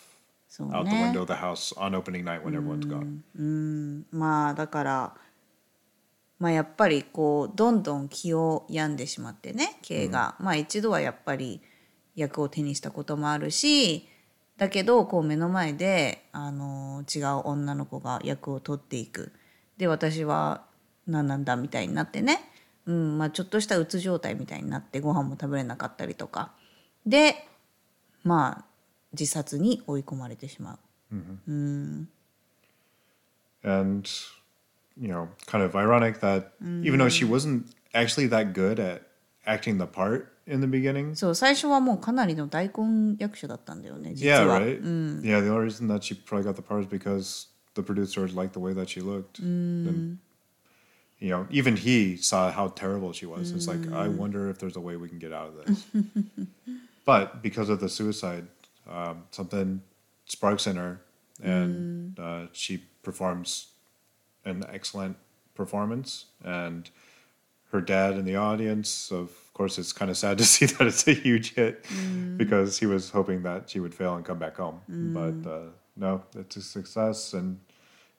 [0.72, 4.04] out the ね window of the house on opening night when everyone's gone.
[4.10, 5.14] まあだから、
[6.38, 11.62] まあ、やっぱりこうどんどん気を病んでしまってね K が、まあ一度はやっぱり
[12.14, 14.08] 役を手にしたこともあるし
[14.58, 19.32] だけどこう目の前であの違う女の子が役を取っていく。
[19.78, 20.64] で私は
[21.06, 22.38] 何なんだみたいになってね、
[22.86, 26.52] うんまあ、ちょっとしたうつ状態みたいになってご飯も食べれなかったりとか。
[27.06, 27.48] で
[28.23, 28.65] まあ
[29.13, 30.79] 自殺に追い込まれてしまう。
[33.63, 34.09] and
[34.99, 36.51] you know kind of ironic that
[36.83, 39.03] even though she wasn't actually that good at
[39.45, 44.59] acting the part in the beginning そう最初はもうかなりの大根役者だったんだよね実 yeah は。
[44.59, 44.81] right
[45.21, 48.53] yeah the only reason that she probably got the part is because the producers liked
[48.53, 50.17] the way that she looked and
[51.19, 53.51] you know, even he saw how terrible she was.
[53.51, 55.83] It's like, I wonder if there's a way we can get out of this.
[57.04, 58.46] but because of the suicide,
[58.88, 59.82] um, something
[60.26, 61.00] sparks in her,
[61.42, 63.68] and uh, she performs
[64.44, 65.16] an excellent
[65.54, 66.26] performance.
[66.44, 66.88] And
[67.70, 71.06] her dad in the audience, of course, it's kind of sad to see that it's
[71.08, 71.84] a huge hit
[72.36, 74.80] because he was hoping that she would fail and come back home.
[75.14, 75.60] But uh,
[75.96, 77.58] no, it's a success, and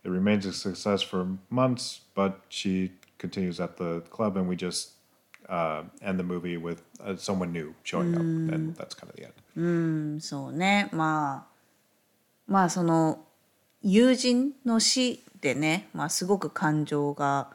[0.03, 2.01] it remains a success for months.
[2.15, 4.91] But she continues at the club, and we just
[5.49, 9.23] uh, end the movie with uh, someone new showing up, and that's kind of the
[9.23, 9.33] end.
[9.55, 10.89] うんそうね。
[10.91, 11.53] まあ
[12.47, 13.19] まあその
[13.81, 17.49] 友人の死でね、まあ、すごく感情が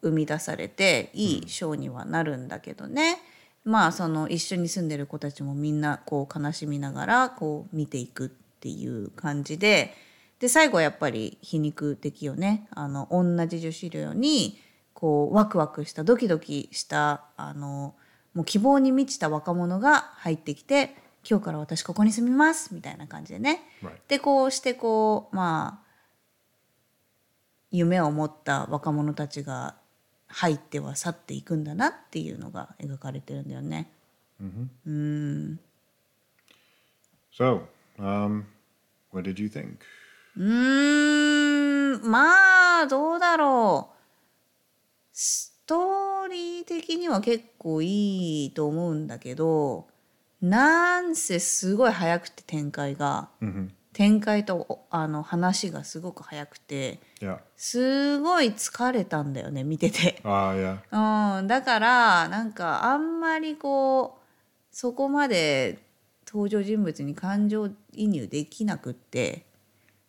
[0.00, 3.18] 生み出されていいショーにはなるんだけどね、
[3.64, 9.94] まあその一緒に住んでる子たちもみんなこう悲しみながらこう見ていくっていう感じで。
[10.38, 12.68] で最後はやっぱり皮肉的よね。
[12.70, 14.60] あの同じ女子寮に
[14.96, 17.94] こうワクワクしたドキドキしたあの
[18.32, 20.96] もう希望に満ちた若者が入ってきて
[21.28, 23.60] 今日から私ここに住みますみたいな感じでね。
[23.82, 23.90] Right.
[24.08, 25.86] でこうしてこうまあ
[27.70, 29.74] 夢を持った若者たちが
[30.28, 33.90] 入っては去っていくんだなっていうのが描かれてるんだよね。
[37.38, 37.66] So,
[37.98, 38.44] um,
[39.12, 39.76] what did you think?
[40.38, 43.95] うーんまあどうだろう
[45.18, 49.86] ストーリー的には結構いいと思うんだけど
[50.42, 53.30] なんせすごい早くて展開が、
[53.94, 57.00] 展開とおあの話がすごく早くて.
[57.56, 60.20] すごい疲れたんだよね見てて。
[60.22, 61.38] Ah.
[61.38, 64.22] うん、だからなんかあんまりこう
[64.70, 65.78] そこまで
[66.26, 69.46] 登場人物に感情移入できなくって、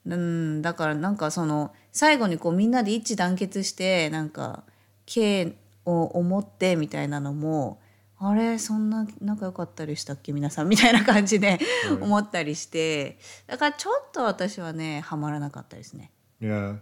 [0.06, 4.64] うん、だからなんかその最後にこうみんなで一致団結してなんか
[5.08, 7.80] K を思ってみたいなのも
[8.20, 11.60] あれそんな仲良かったりしたっけ皆さんみたいな感じで
[12.00, 13.18] 思ったりして
[13.48, 16.12] だからちょっと私はねハマらなかったですね。
[16.40, 16.78] Yeah.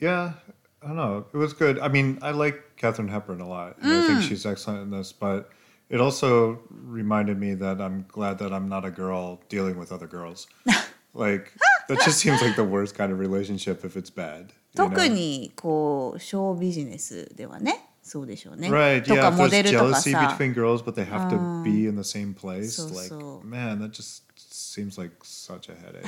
[0.00, 0.32] Yeah.
[0.80, 1.24] I don't know.
[1.32, 1.80] It was good.
[1.80, 3.76] I mean, I like Katherine Hepburn a lot.
[3.82, 5.50] And I think she's excellent in this, but
[5.90, 10.06] it also reminded me that I'm glad that I'm not a girl dealing with other
[10.06, 10.46] girls.
[11.14, 11.52] like
[11.88, 14.52] that just seems like the worst kind of relationship if it's bad.
[14.74, 18.70] 特にこうショービジネスではねそうでしょうね。
[18.70, 19.02] Right.
[19.02, 19.20] と Yeah.
[19.20, 22.34] か If モデルとか jealousy さ between girls, but they have to be in the same
[22.34, 22.70] place.
[22.70, 23.42] So, like, so.
[23.44, 26.06] man, that just seems like such a headache.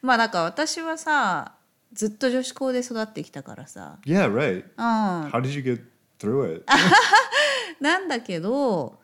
[0.00, 1.56] まあだから私はさ
[1.92, 4.32] ずっと女子校で育ってきたからさ yeah.
[4.32, 4.64] Right.
[4.76, 5.82] うん How did you get
[6.18, 6.64] through it?
[7.80, 8.98] なんだけど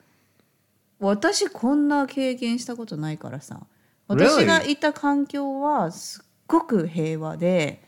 [0.99, 3.61] 私こんな経験したことないからさ?
[4.09, 7.83] 私がいた環境はすっごく平和で.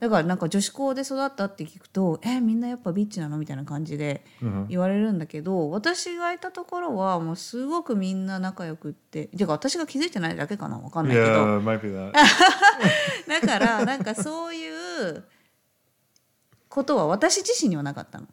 [0.00, 4.24] だからなんか女子校で育ったって聞くと「えみんなやっぱビッチなの?」みたいな感じで
[4.68, 10.78] 言われるんだけど、私がいたところはもうすごくみんな仲良くっててか私が気づいてないだけかな？
[10.78, 11.28] わかんないけど。
[11.28, 12.12] Yeah.
[13.28, 14.68] だからなんかそうい
[15.10, 15.24] う
[16.68, 18.26] ことは私自身にはなかったの。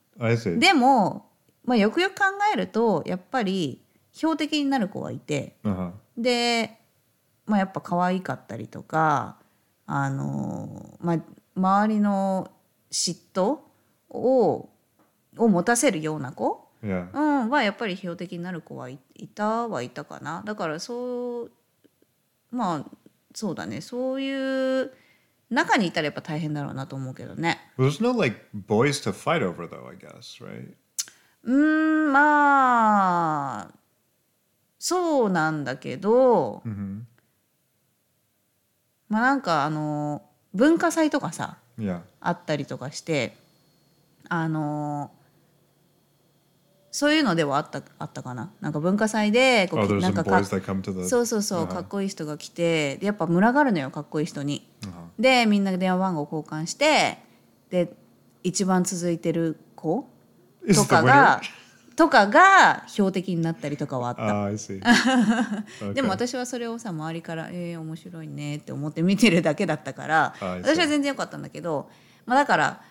[0.60, 1.30] でも、
[1.66, 3.82] まあ、よくよく考えるとやっぱり
[4.14, 5.92] 標的になる子はいて Uh-huh.
[6.18, 6.78] で、
[7.46, 9.38] まあ、やっぱ可愛かったりとか
[9.94, 11.20] あの、まあ、
[11.56, 12.50] 周りの
[12.90, 13.60] 嫉妬
[14.10, 14.70] を
[15.38, 17.14] を持たせるような子、Yeah.
[17.14, 20.42] うん、はやっぱり標的になる子はいいたはいたかな。
[20.44, 21.52] だからそう
[22.50, 22.86] まあ
[23.36, 23.82] そうだね。
[23.82, 24.92] そういう
[25.52, 27.60] 中にいたらやっぱ大変だろうなと思うけどね。
[27.78, 30.74] There's no like boys to fight over though, I guess, right?
[31.44, 33.72] うーんまあ
[34.80, 36.64] そうなんだけど、
[39.12, 40.22] まあなんかあの
[40.54, 42.02] 文化祭とかさ Yeah.
[42.20, 43.36] あったりとかして
[44.30, 45.10] あの
[46.92, 54.70] そういうのではあったあったかななんか文化祭でこ Oh, う there's なん some かか boys that come to the そうそうそう、かっこいい人が来てでやっぱ群がるのよかっこいい人に。
[55.18, 57.18] でみんなで電話番号交換して
[57.70, 57.94] で
[58.44, 60.08] 一番続いてる子
[60.68, 61.06] Is と the か winner?
[61.06, 61.42] が
[62.02, 64.24] とかが標的になったりとかはあった。
[64.24, 65.94] Ah.
[65.94, 71.92] でも.私はそれをさ周りから「えー、面白いね」って思って見てるだけだったから あ私は全然良かったんだけど、
[72.26, 72.82] まあ、だから、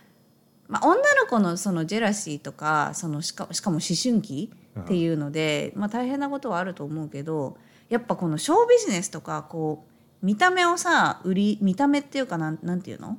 [0.68, 7.56] まあ、女の子のそのジェラシーとかそのしかしかも思春期っていうので、まあ、大変なことはあると思うけど
[7.88, 9.86] やっぱこのショービジネスとかこ
[10.22, 13.18] う見た目をさ売り見た目っていうかなんなんていうの、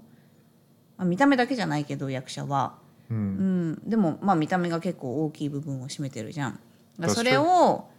[0.95, 2.79] まあ、見た目だけじゃないけど役者は。
[3.11, 6.59] うん、でもまあ見た目が結構大きい部分を占めてるじゃん。
[7.07, 7.89] それを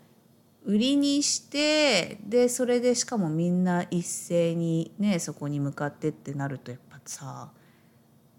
[0.65, 7.51] 売りにしてでそれでしかもみんな一斉にねそこに向かってってなるとやっぱさ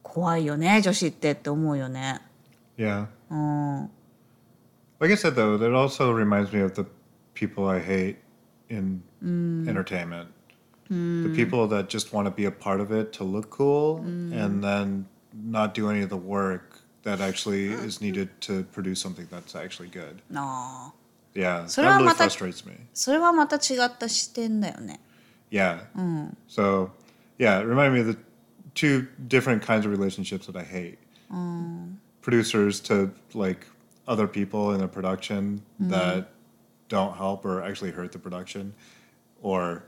[0.01, 2.21] 怖いよね女子ってって思うよね
[2.77, 3.07] Yeah.
[3.29, 3.89] うん
[4.99, 6.85] Like I said, though, that also reminds me of the
[7.33, 8.19] people I hate
[8.69, 9.03] in
[9.67, 10.29] entertainment.
[10.89, 14.63] The people that just want to be a part of it to look cool and
[14.63, 19.54] then not do any of the work that actually is needed to produce something that's
[19.54, 20.20] actually good.
[20.30, 20.92] なあ
[21.34, 22.74] Yeah, So that really また- frustrates me.
[22.94, 24.98] それはまた違った視点だよね
[25.50, 25.80] Yeah.
[26.48, 26.90] So,
[27.38, 28.18] yeah, it reminded me of the
[28.74, 30.98] two different kinds of relationships that I hate.
[32.20, 33.66] Producers to like
[34.06, 36.28] other people in a production that
[36.88, 38.74] don't help or actually hurt the production,
[39.42, 39.84] or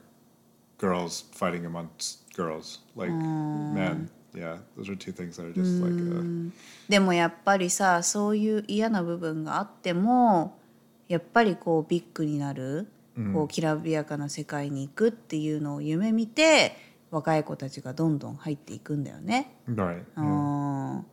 [0.79, 2.79] girls fighting amongst girls.
[2.97, 6.52] Like, man, Yeah, those are two things that are just like, uh,
[6.90, 10.58] でもやっぱりさそういう嫌な部分があっても
[11.08, 12.88] やっぱりこうビッグになる、
[13.34, 16.76] こうきらびやかな世界に行くっていうのを夢見て
[17.12, 19.56] 若い子たちがどんどん入っていくんだよね。
[19.70, 20.04] right.
[20.18, 20.22] う yeah.
[20.22, 21.06] ん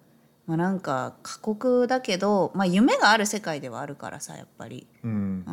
[0.47, 4.87] まあ、なんか過酷だけど、まあ、夢がある世界ではあるからさやっぱり。
[5.05, 5.09] Mm.
[5.09, 5.51] う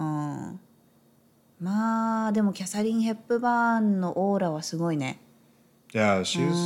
[0.56, 0.60] ん
[1.62, 5.20] まあでもキャサリン・ヘップバーンのオーラはすごいね。
[5.93, 6.57] Yeah, she's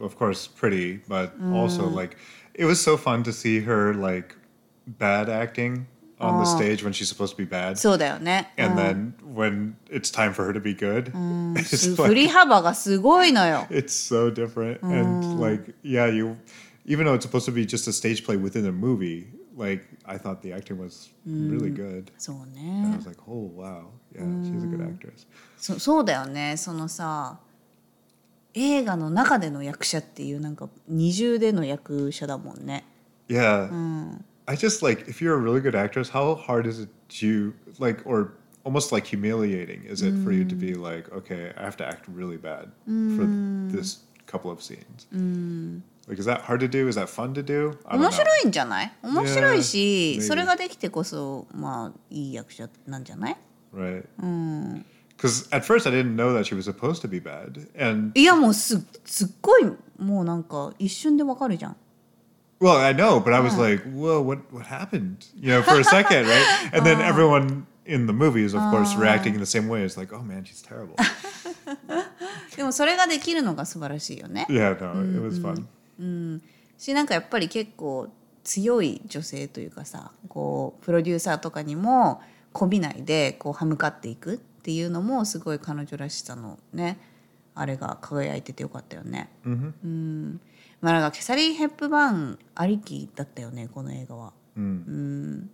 [0.00, 2.16] of course pretty, but also like
[2.54, 4.34] it was so fun to see her like
[4.86, 5.86] bad acting
[6.18, 7.76] on the stage when she's supposed to be bad.
[7.76, 8.52] そうだよね。
[8.56, 11.12] and then when it's time for her to be good,
[11.64, 13.66] す it's 振 like り幅がすごいのよ。
[13.70, 14.80] it's so different.
[14.82, 16.36] And like yeah, you
[16.86, 20.16] even though it's supposed to be just a stage play within a movie, like I
[20.16, 22.10] thought the acting was really good.
[22.18, 25.26] そう And I ね was like, oh wow, yeah, she's a good actress.
[25.58, 27.38] そそうだよねそのさ
[28.57, 32.83] 映画の中での役者っていうなんか二重での役者だもんね。
[33.29, 33.69] Yeah.
[34.47, 36.89] I just like if you're a really good actress, how hard is it
[37.19, 41.63] to like or almost like humiliating is it for you to be like, okay, I
[41.63, 43.25] have to act really bad for
[43.71, 45.07] this couple of scenes?
[46.07, 46.87] Like is that hard to do?
[46.87, 47.77] Is that fun to do?
[47.85, 50.21] 面.白いんじゃない面白いし Yeah.
[50.21, 53.37] それができてこそまあいい役者なんじゃない
[53.75, 54.05] Right.
[55.16, 57.68] Because at first I didn't know that she was supposed to be bad.
[57.78, 59.64] And いやもうすすっごい
[59.98, 61.76] もうなんか一瞬でわかるじゃん。
[62.62, 65.26] well, I know, but I was like, whoa, what what happened?
[65.34, 66.70] You know, for a second, right?
[66.72, 69.82] And then everyone in the movie is of course reacting in the same way.
[69.82, 70.96] It's like, oh man, she's terrible.
[72.56, 74.46] でもそれができるのが素晴らしいよね。
[74.48, 76.40] yeah, no, it was fun.
[76.78, 78.08] しなんかやっぱり結構
[78.44, 82.20] 強い女性というかさこうプロデューサーとかにも
[82.52, 86.99] こびないでこう歯向かっていく っていうのもすごい彼女らしさのね
[87.55, 89.29] あれが輝いててよかったよね。
[89.45, 90.41] うん。
[90.81, 94.33] まあなんかキャサリー・ヘップバーンありきだったよねこの映画は。
[94.57, 95.45] No,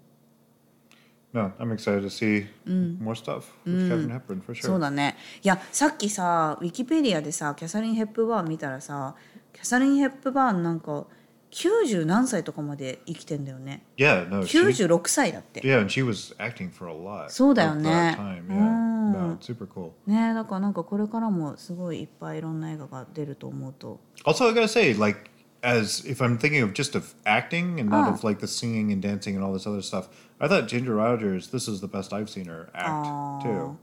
[1.60, 4.80] I'm excited to see more stuff with Catherine Hepburn for そう sure.
[4.80, 5.16] だね。
[5.44, 9.14] いやさっきさウィキペディアでさキャサリン・ヘップバーン見たらさ
[9.54, 11.06] キャサリン・ヘップバーンなんか
[11.54, 17.30] 90何歳とかまで生きてんだよね Yeah, no, she, 96歳だって yeah, and she was acting for a lot.
[17.30, 18.18] そうだよね。
[18.48, 19.92] no, super cool.
[20.08, 25.30] ねだからなんかこれからもすごいいっぱいいろんな映画が出ると思うと Also, I gotta say, like,
[25.62, 29.02] as if I'm thinking of just of acting and not of like the singing and
[29.02, 32.30] dancing and all this other stuff, I thought Ginger Rogers, this is the best I've
[32.30, 33.78] seen her act too.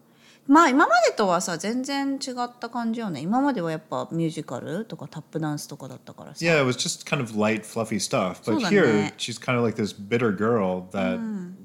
[0.47, 8.41] まあ今までとはさ全然違った感じよね今まではやっぱミュージカルとかタップダンスとかだったからさ Yeah, it was just kind of light, fluffy stuff.
[8.43, 9.15] But そうだ here, ね。
[9.17, 11.19] she's kind of like this bitter girl that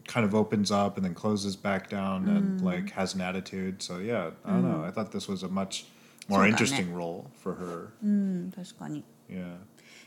[0.08, 3.78] kind of opens up and then closes back down and like has an attitude.
[3.82, 4.86] So yeah, I don't know.
[4.86, 5.86] I thought this was a much
[6.30, 6.52] more そうだね。
[6.52, 7.88] interesting role for her.
[8.04, 9.56] うん確かに Yeah.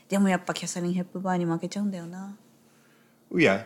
[0.07, 2.35] でもやっぱキャサリン・ヘップバーンに負けちゃうんだよな
[3.33, 3.65] yeah.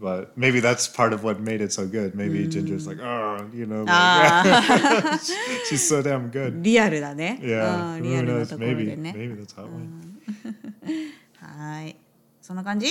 [0.00, 2.14] But maybe that's part of what made it so good.
[2.14, 5.18] Maybe Ginger's like, oh, you know, like, ああ
[5.68, 6.62] she's so damn good.
[6.62, 8.48] リアルだね Yeah, うん who リアルな knows?
[8.48, 11.12] ところ Maybe, でね maybe that's how it went.
[11.38, 11.96] は い
[12.40, 12.86] そんな感じ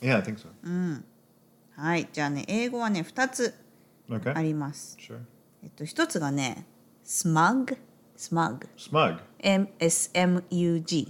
[0.00, 0.48] Yeah, I think so.
[1.76, 3.54] はいじゃあね英語はね2つ
[4.08, 5.18] Okay, あります、 sure.
[5.62, 6.66] えっと1つがね
[7.04, 7.76] smug
[8.16, 9.18] smug Smug.
[9.40, 11.08] M-S-M-U-G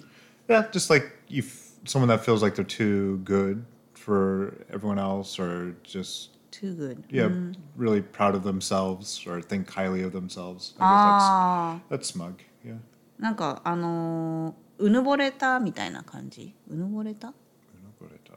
[0.48, 3.64] Yeah, just like you, f- someone that feels like they're too good
[4.05, 7.27] for everyone else, or just too good yeah,
[7.75, 10.75] really proud of themselves or think highly of themselves.
[10.79, 12.35] I あ that's that's smug.
[12.63, 12.77] Yeah.
[13.17, 17.33] なんかあのーうぬぼれたみたいな感じうぬぼれたっ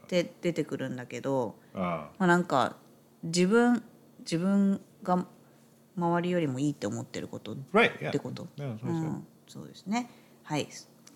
[0.07, 2.77] て出てくるんだけど、Ah, まあ、なんか
[3.23, 3.83] 自分
[4.19, 5.25] 自分が
[5.97, 7.97] 周りよりもいいって思ってることっ right.
[7.99, 8.11] Yeah.
[8.11, 10.09] てこと、Yeah, う.ん、そうですね
[10.43, 10.67] はい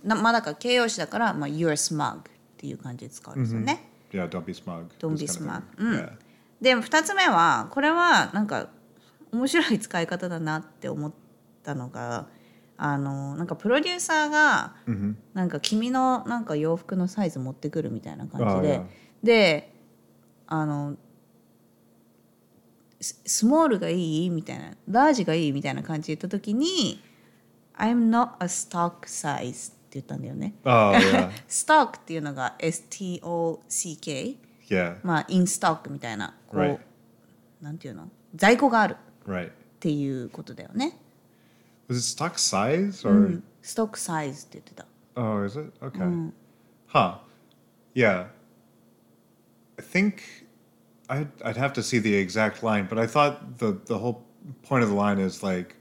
[0.03, 2.21] なまあだから形容詞だから、まあ、you're smug っ
[2.57, 3.81] ていう感じで使うんですよね、
[4.13, 4.85] Yeah, don't be smug.
[4.99, 5.63] Don't be smug.
[5.77, 6.17] うん.
[6.61, 8.69] で2つ目はこれはなんか
[9.31, 11.13] 面白い使い方だなって思っ
[11.63, 12.27] たのが
[12.77, 14.75] あのなんかプロデューサーが、
[15.33, 18.85] なんか君のなんか洋服のサイズ持ってくるみたいな感じで、Oh.
[19.25, 19.73] で
[20.47, 20.95] あの
[23.01, 24.29] ススモールがいい？
[24.29, 25.51] みたいなラージがいい？
[25.51, 27.01] みたいな感じで言った時に
[27.77, 30.54] 「I'm not a stock size」言ったんだよね。
[30.64, 34.36] Oh yeah, ストックっていうのが STOCK
[34.68, 36.78] yeah, まあインストックみたいなこう、 Right.
[37.60, 39.48] なんていうの在庫がある right.
[39.48, 40.98] っていうことだよね。
[41.88, 43.42] Was it stock size or?
[43.62, 44.86] ストックサイズって言ってた。
[45.16, 46.30] Oh, is it okay?
[46.86, 47.18] Huh?
[47.94, 48.26] Yeah.
[49.78, 50.22] I think
[51.08, 54.22] I'd I'd have to see the exact line, but I thought the the whole
[54.62, 55.76] point of the line is like,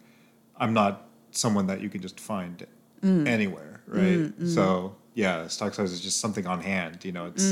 [0.59, 2.65] I'm not someone that you can just find
[3.02, 4.32] anywhere, right?
[4.46, 7.04] So yeah, stock size is just something on hand.
[7.04, 7.42] You know, it's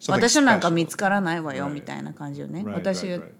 [0.00, 1.72] something 私なんか.見つからないわよ Right.
[1.74, 2.60] みたいな感じよね。
[2.64, 3.30] Right, 私 right, right.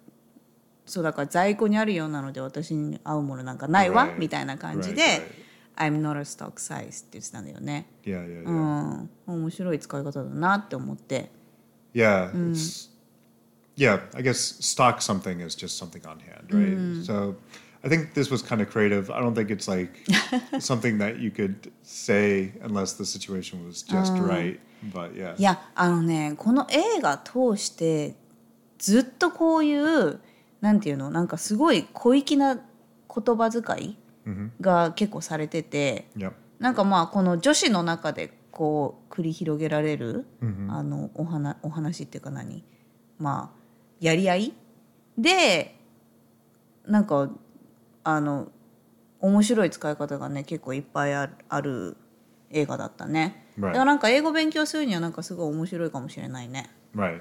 [0.87, 4.19] そうだから在庫にあるようなので私に合うものなんかないわ Right.
[4.19, 5.03] みたいな感じで
[5.77, 7.87] Right, I'm not a stock size って言ってたんだよね。
[8.05, 8.51] Yeah, yeah, う yeah.
[8.51, 11.31] ん、面白い使い方だなって思って。
[11.95, 12.89] Yeah, it's
[13.77, 14.01] yeah.
[14.15, 17.05] I guess stock something is just something on hand, right?
[17.05, 17.35] So
[17.89, 19.11] I think this was kind of creative.
[19.11, 20.05] I don't think it's like
[20.61, 24.61] something that you could say unless the situation was just right.
[24.93, 28.15] But yeah, いやあのねこの映画通して
[28.77, 30.21] ずっとこういう
[30.61, 32.63] なんていうのなんかすごい小粋な言
[33.37, 33.97] 葉遣い
[34.61, 40.27] が結構されてて、yep, なんかまあこの女子の中でこう繰り広げられる、
[40.69, 42.65] あのお話お話っていうか何
[43.19, 43.59] まあ
[43.99, 44.53] やり合い
[45.17, 45.75] で
[46.87, 47.31] なんか
[48.09, 48.51] あの
[49.21, 51.97] 面白い使い方がね結構いっぱいあるある
[52.51, 53.45] 映画だったね。
[53.59, 53.67] Right.
[53.67, 56.71] だからなんか英語勉強するにはなんかすごい面白いかもしれないね。
[56.97, 57.21] right.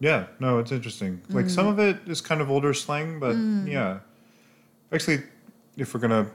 [0.00, 1.20] Yeah, no, it's interesting.
[1.28, 3.36] Like some of it is kind of older slang, but
[3.70, 3.98] yeah.
[4.90, 5.24] Actually,
[5.76, 6.26] if we're gonna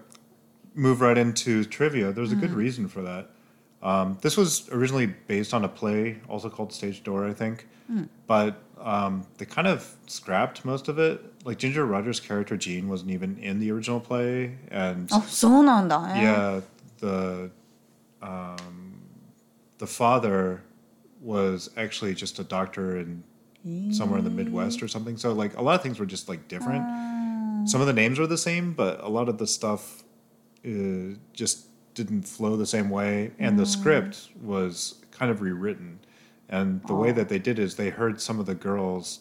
[0.76, 3.30] move right into trivia, there's a good reason for that.
[3.82, 7.68] Um, this was originally based on a play, also called Stage Door, I think,
[8.28, 11.22] but um, they kind of scrapped most of it.
[11.45, 15.99] Like Ginger Rogers' character Jean wasn't even in the original play, and あそうなんだ。
[16.17, 16.63] へー yeah,
[17.01, 17.51] the
[18.23, 19.01] um,
[19.79, 20.63] the father
[21.23, 23.23] was actually just a doctor in
[23.93, 25.17] somewhere in the Midwest or something.
[25.17, 26.85] So like a lot of things were just like different.
[27.67, 30.05] Some of the names were the same, but a lot of the stuff
[30.67, 36.01] uh, just didn't flow the same way, and the script was kind of rewritten.
[36.49, 39.21] And the way that they did is they heard some of the girls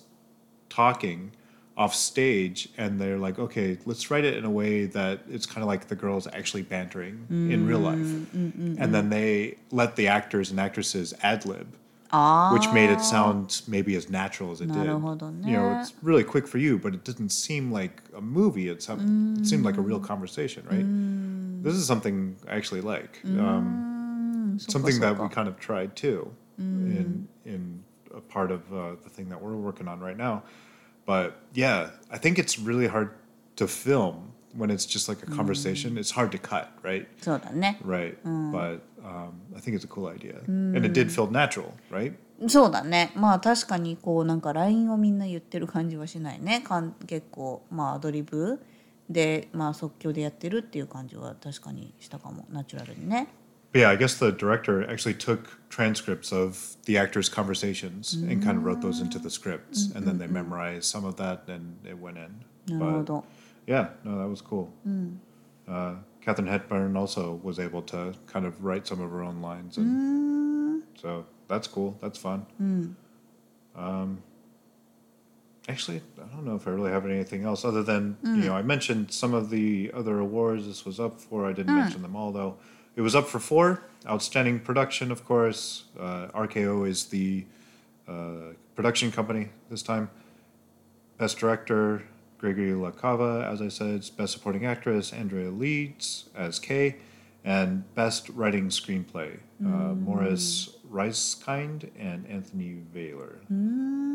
[0.69, 1.31] talking
[1.78, 5.62] off stage and they're like okay let's write it in a way that it's kind
[5.62, 7.52] of like the girls actually bantering mm-hmm.
[7.52, 8.74] in real mm, life mm-hmm.
[8.82, 12.72] and then they let the actors and actresses ad lib which ah.
[12.74, 14.88] made it sound maybe as natural as it did
[15.46, 18.78] you know it's really quick for you but it didn't seem like a movie it,
[18.78, 19.38] mm.
[19.38, 21.62] it seemed like a real conversation right mm.
[21.62, 23.38] this is something i actually like mm.
[23.40, 29.08] um, something that we kind of tried too in in a part of uh, the
[29.08, 30.42] thing that we're working on right now
[31.08, 33.12] But yeah, I think it's really hard
[33.56, 35.96] to film when it's just like a conversation.
[35.96, 37.06] It's hard to cut, right?
[37.22, 37.80] そうだね。
[37.82, 38.18] Right.
[38.22, 42.12] But um, I think it's a cool idea, and it did feel natural, right?
[42.46, 48.60] そうだねまあ確かにこうなんか LINE をみんな言ってる感じはしないねかん結構まあアドリブ
[49.10, 53.26] でまあ即興でやってるっていう感じは確かにしたかもナチュラルにね
[53.72, 58.30] But yeah, I guess the director actually took transcripts of the actors' conversations mm-hmm.
[58.30, 59.98] and kind of wrote those into the scripts, mm-hmm.
[59.98, 62.44] and then they memorized some of that and it went in.
[62.78, 63.24] But,
[63.66, 64.72] yeah, no, that was cool.
[64.86, 65.16] Mm.
[65.68, 69.76] Uh, Catherine Hepburn also was able to kind of write some of her own lines,
[69.76, 70.82] and mm.
[71.00, 71.96] so that's cool.
[72.00, 72.46] That's fun.
[72.60, 72.94] Mm.
[73.76, 74.22] Um,
[75.68, 78.44] actually, I don't know if I really have anything else other than you mm.
[78.44, 81.46] know I mentioned some of the other awards this was up for.
[81.46, 81.78] I didn't mm.
[81.78, 82.56] mention them all though.
[82.98, 83.84] It was up for four.
[84.08, 85.84] Outstanding production, of course.
[85.96, 87.46] Uh, RKO is the
[88.08, 90.10] uh, production company this time.
[91.16, 92.02] Best director,
[92.38, 94.04] Gregory LaCava, as I said.
[94.16, 96.96] Best supporting actress, Andrea Leeds as Kay.
[97.44, 103.36] And best writing screenplay, uh, Morris Reiskind and Anthony Vayler.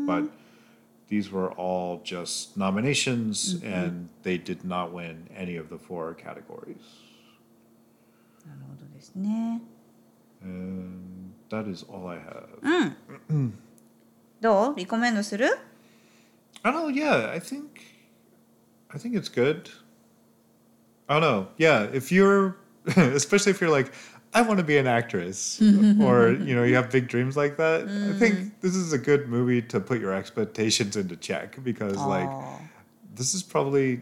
[0.06, 0.24] But
[1.08, 6.84] these were all just nominations, and they did not win any of the four categories.
[8.45, 9.61] なるほどですね
[10.41, 13.53] And that is all I have.
[14.41, 15.47] どうリコメンドする
[16.63, 16.89] I don't know.
[16.89, 17.81] Yeah, I think,
[18.93, 19.69] I think it's good.
[21.07, 21.47] I don't know.
[21.57, 23.91] Yeah, if you're, especially if you're like,
[24.33, 27.87] I want to be an actress, or you know, you have big dreams like that.
[27.87, 32.29] I think this is a good movie to put your expectations into check because, like,
[32.29, 32.59] あ
[33.15, 34.01] this is probably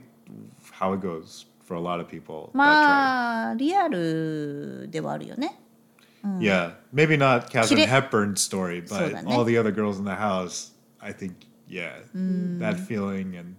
[0.72, 2.50] how it goes for for a lot of people.
[2.54, 5.60] that まあリアルではあるよね
[6.24, 6.40] try.
[6.40, 9.34] Yeah, maybe not Catherine Kire- Hepburn's story, but そうだね。
[9.36, 10.74] all the other girls in the house.
[11.00, 11.34] I think,
[11.68, 11.92] yeah,
[12.60, 13.56] that feeling and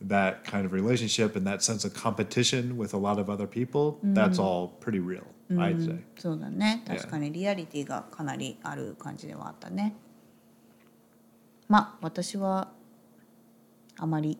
[0.00, 3.98] that kind of relationship and that sense of competition with a lot of other people.
[4.02, 5.24] That's all pretty real,
[5.58, 5.98] I'd say.
[6.18, 6.96] そうだね Yeah.
[6.96, 9.94] 確かにリアリティがかなりある感じではあったね
[11.68, 12.72] まあ私は
[13.98, 14.38] あまり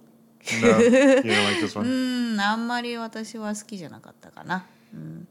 [0.62, 2.36] No, you don't like this う one.
[2.36, 4.66] んあんまり私は好きじゃなかったかな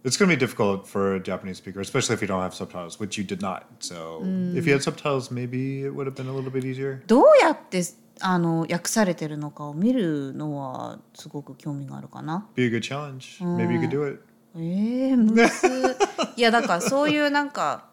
[0.05, 2.99] It's going to be difficult for a Japanese speaker, especially if you don't have subtitles,
[2.99, 3.63] which you did not.
[3.79, 4.21] So
[4.57, 7.01] if you had subtitles, maybe it would have been a little bit easier.
[7.07, 7.85] どうやって
[8.21, 13.41] あの訳されてるのかを見るのはすごく興味があるかな Be a good challenge.
[13.57, 14.21] Maybe you could do it.
[14.57, 15.97] えー、むず
[16.37, 17.85] いやだからそういうなんか、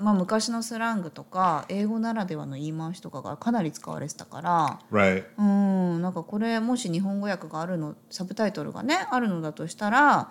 [0.00, 5.24] まあ、昔のスラングとか英語ならではの言い回しとかがかなり使われてたから Right.
[5.38, 10.30] うんなんかこれもし日本語訳があるのサブタイトルがねあるのだとしたら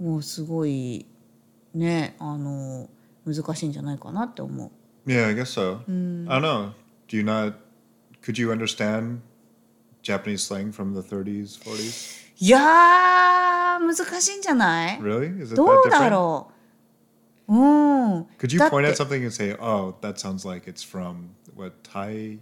[0.00, 1.06] もうすごい
[1.74, 2.88] ねあの
[3.26, 4.70] 難しいんじゃないかなって思う。
[5.10, 5.80] Yeah, I guess so.
[5.86, 6.72] I don't know.
[7.08, 7.54] Do you not?
[8.22, 9.20] Could you understand
[10.02, 12.20] Japanese slang from the 30s, 40s?
[12.42, 12.60] いやー
[13.80, 15.42] 難しいんじゃない？Really?
[15.42, 16.08] Is it どうだ?
[16.08, 16.49] ろ
[17.50, 21.72] ううん Could you だって point at something and say, "Oh, that sounds like it's from what
[21.82, 22.38] Thai"?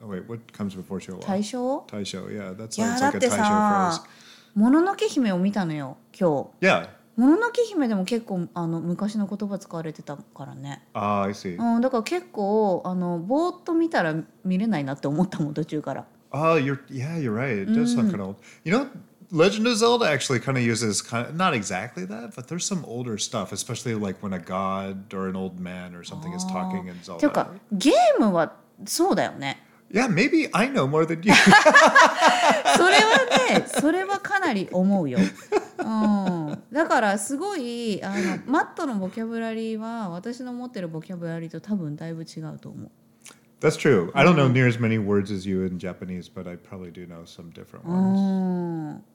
[0.00, 1.18] Oh wait, what comes before Showa?
[1.20, 2.26] 対象 Taisho.
[2.28, 4.08] Yeah, that いや sounds だ like っ a て Taisho さ phrase.
[4.54, 6.66] 「もののけ姫」を見たのよ今日。
[6.66, 6.88] Yeah.
[7.16, 10.82] もののけ姫でも結構あの昔の言葉使われてたからね。
[10.94, 11.56] Ah, I see.
[11.56, 16.06] うん、だから結構あのぼーっと見たら見れないなって思ったもん途中から。
[16.32, 17.62] Oh, you're yeah, you're right.
[17.62, 18.36] It does sound kind of old.
[18.64, 18.88] You know,
[19.33, 22.83] Legend of Zelda actually kind of uses kind of not exactly that, but there's some
[22.85, 26.87] older stuff, especially like when a god or an old man or something is talking
[26.87, 27.59] in ていうか Zelda.
[27.71, 28.53] ゲームは
[28.85, 29.61] そうだよね。
[29.91, 31.33] Yeah, maybe I know more than you.
[32.75, 35.19] それはねそれはかなり思うよ。
[35.79, 42.91] うん、だからすごいあのマットのボキャブラリーは私の持ってるボキャブラリーと多分だいぶ違うと思う。
[43.61, 44.11] That's true.
[44.13, 47.05] I don't know near as many words as you in Japanese, but I probably do
[47.07, 48.19] know some different う ones.
[48.19, 49.12] ん That's true.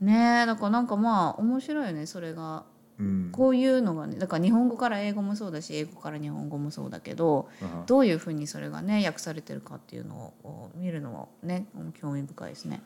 [0.00, 2.64] ねえだからなんかまあ面白いよねそれが
[3.00, 3.30] Mm.
[3.30, 7.84] こういうのがねだから日本語から英語もそうだし英語から日本語もそうだけど、Uh-huh.
[7.86, 11.64] どういうふうにそれがね訳されてるかっていうのを見るのはね
[11.98, 12.82] 興味深いですね。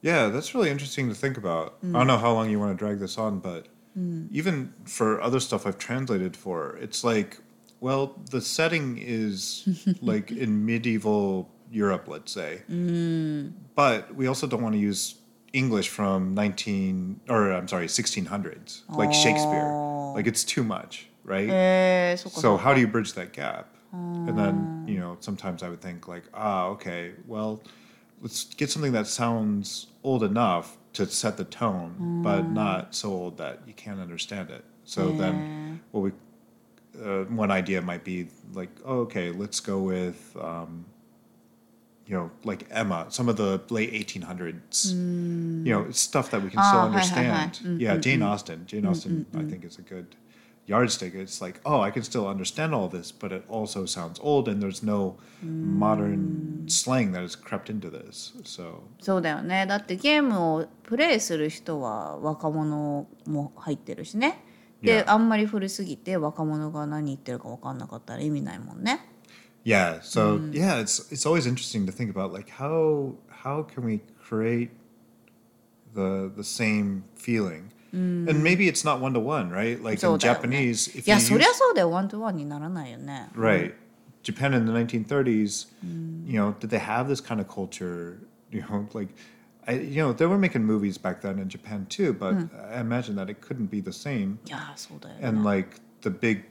[0.00, 1.72] Yeah, that's really interesting to think about.
[1.82, 3.64] I don't know how long you want to drag this on, but
[4.30, 7.38] even for other stuff I've translated for, it's like,
[7.80, 9.66] well, the setting is
[10.00, 12.62] like in medieval Europe, let's say.
[13.74, 15.16] But we also don't want to use
[15.52, 19.70] English from 19 or I'm sorry 1600s like Shakespeare.
[19.72, 20.12] Oh.
[20.14, 21.48] Like it's too much right?
[21.48, 23.68] Eh, so how do you bridge that gap?
[23.92, 24.90] And then ah.
[24.90, 27.62] you know sometimes I would think like ah okay well
[28.20, 32.52] let's get something that sounds old enough to set the tone but mm.
[32.52, 34.64] not so old that you can't understand it.
[34.84, 36.12] So then what we
[37.02, 40.84] uh, one idea might be like oh, okay let's go with um,
[42.07, 44.91] you know, like Emma, some of the late 1800s,
[45.65, 47.43] you know, stuff that we can still Ah, hi, hi, hi.
[47.43, 47.81] understand.
[47.81, 48.65] Yeah, Jane Austen.
[48.65, 50.15] Jane Austen, I think, is a good
[50.65, 51.13] yardstick.
[51.15, 54.61] It's like, oh, I can still understand all this, but it also sounds old, and
[54.61, 58.33] there's no modern slang that has crept into this.
[58.43, 64.43] So そうだよねだってゲームをプレイする人は若者も入ってるしね。
[64.81, 65.11] で、 Yeah.
[65.11, 68.99] あんまり古すぎて若者が何言ってるか分かんなかったら意味ないもんね。
[69.68, 70.00] yeah.
[70.00, 70.54] So mm.
[70.54, 74.70] yeah, it's it's always interesting to think about like how how can we create
[75.94, 77.72] the the same feeling.
[77.94, 78.28] Mm.
[78.28, 79.82] And maybe it's not one to one, right?
[79.82, 81.30] Like in Japanese, if yeah, you use,
[83.34, 83.74] Right.
[84.22, 86.26] Japan in the 1930s, mm.
[86.26, 88.20] you know, did they have this kind of culture?
[88.50, 89.10] You know, like
[89.66, 92.48] I, you know, they were making movies back then in Japan too, but mm.
[92.72, 94.38] I imagine that it couldn't be the same.
[94.46, 94.64] Yeah,
[95.20, 96.46] And like the big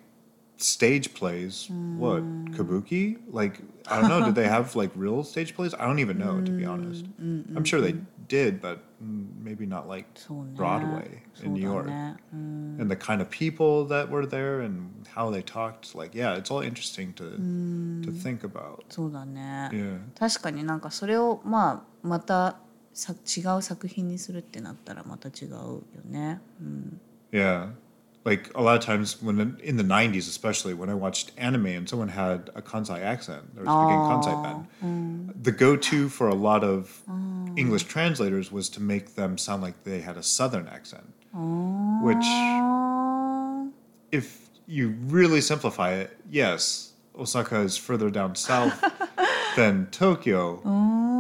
[0.56, 1.68] stage plays,
[1.98, 3.18] what kabuki?
[3.30, 4.24] Like, I don't know.
[4.24, 5.74] did they have like real stage plays?
[5.74, 7.04] I don't even know, to be honest.
[7.18, 7.96] I'm sure they
[8.28, 11.86] did, but mm, maybe not like そうね Broadway そう in New だ York.
[11.86, 16.36] ねうん、 and the kind of people that were there and how they talked like yeah
[16.36, 17.36] it's all interesting to
[18.02, 19.68] to think about そうだね。
[19.72, 22.56] yeah 確かになんかそれをまあまた
[22.94, 26.40] さ違う作品にするってなったらまた違うよね。
[26.60, 27.00] うん、
[27.32, 27.70] yeah
[28.29, 29.37] like a lot of times when
[29.69, 33.61] in the 90s especially when i watched anime and someone had a kansai accent they
[33.63, 34.57] were speaking kansai ben
[35.47, 36.79] the go-to for a lot of
[37.63, 41.07] english translators was to make them sound like they had a southern accent
[42.07, 42.27] which
[44.11, 48.75] if you really simplify it yes osaka is further down south
[49.55, 50.43] than tokyo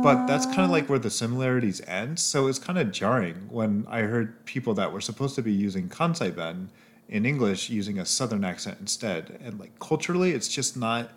[0.07, 2.19] But that's kind of like where the similarities end.
[2.19, 5.89] So it's kind of jarring when I heard people that were supposed to be using
[5.89, 6.69] Kansai Ben
[7.08, 9.38] in English using a southern accent instead.
[9.44, 11.10] And like culturally, it's just not,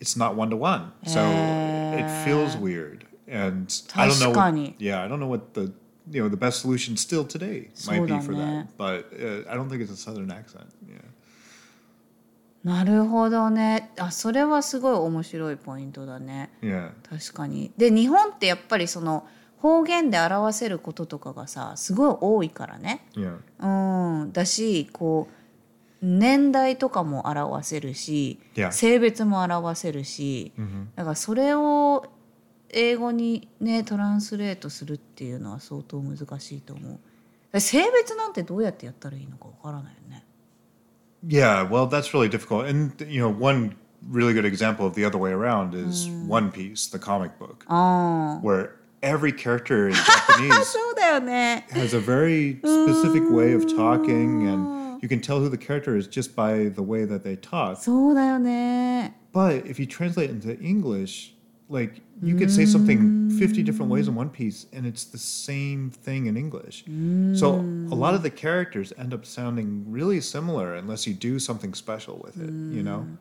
[0.00, 0.92] it's not one to one.
[1.06, 3.06] So it feels weird.
[3.26, 4.32] And I don't know.
[4.32, 4.62] 確かに。
[4.62, 5.72] What, yeah, I don't know what the
[6.10, 8.68] you know the best solution still today might be for そうだね。
[8.78, 9.04] that.
[9.04, 10.66] But uh, I don't think it's a southern accent.
[10.88, 11.00] Yeah.
[12.62, 16.90] なるほどねあそれはすごい面白いポイントだね Yeah.
[17.08, 19.26] 確かにで日本ってやっぱりその
[19.65, 23.39] 方言で表せることとかがさすごい多いからね Yeah.
[24.21, 28.71] うんだしこう年代とかも表せるし Yeah.
[28.71, 30.53] 性別も表せるし、
[30.95, 32.05] だからそれを
[32.69, 36.99] 英語にねトランスレートするっていうのは相当難しいと思
[37.53, 40.23] う性別なんてどうやってやったらいいのかわからないよね
[41.27, 42.69] Yeah, well, that's really difficult.
[42.69, 43.75] And, you know, one
[44.11, 48.39] really good example of the other way around is One Piece, the comic book, あ
[48.43, 49.93] where every character in
[50.27, 50.75] Japanese
[51.69, 54.99] has a very specific way of talking, and oh.
[55.01, 57.77] you can tell who the character is just by the way that they talk.
[59.31, 61.33] But if you translate into English,
[61.69, 63.65] like you could say something 50 mm.
[63.65, 66.85] different ways in one piece and it's the same thing in english.
[66.85, 67.37] Mm.
[67.37, 71.73] So a lot of the characters end up sounding really similar unless you do something
[71.73, 72.99] special with it you know?
[72.99, 73.17] Mm.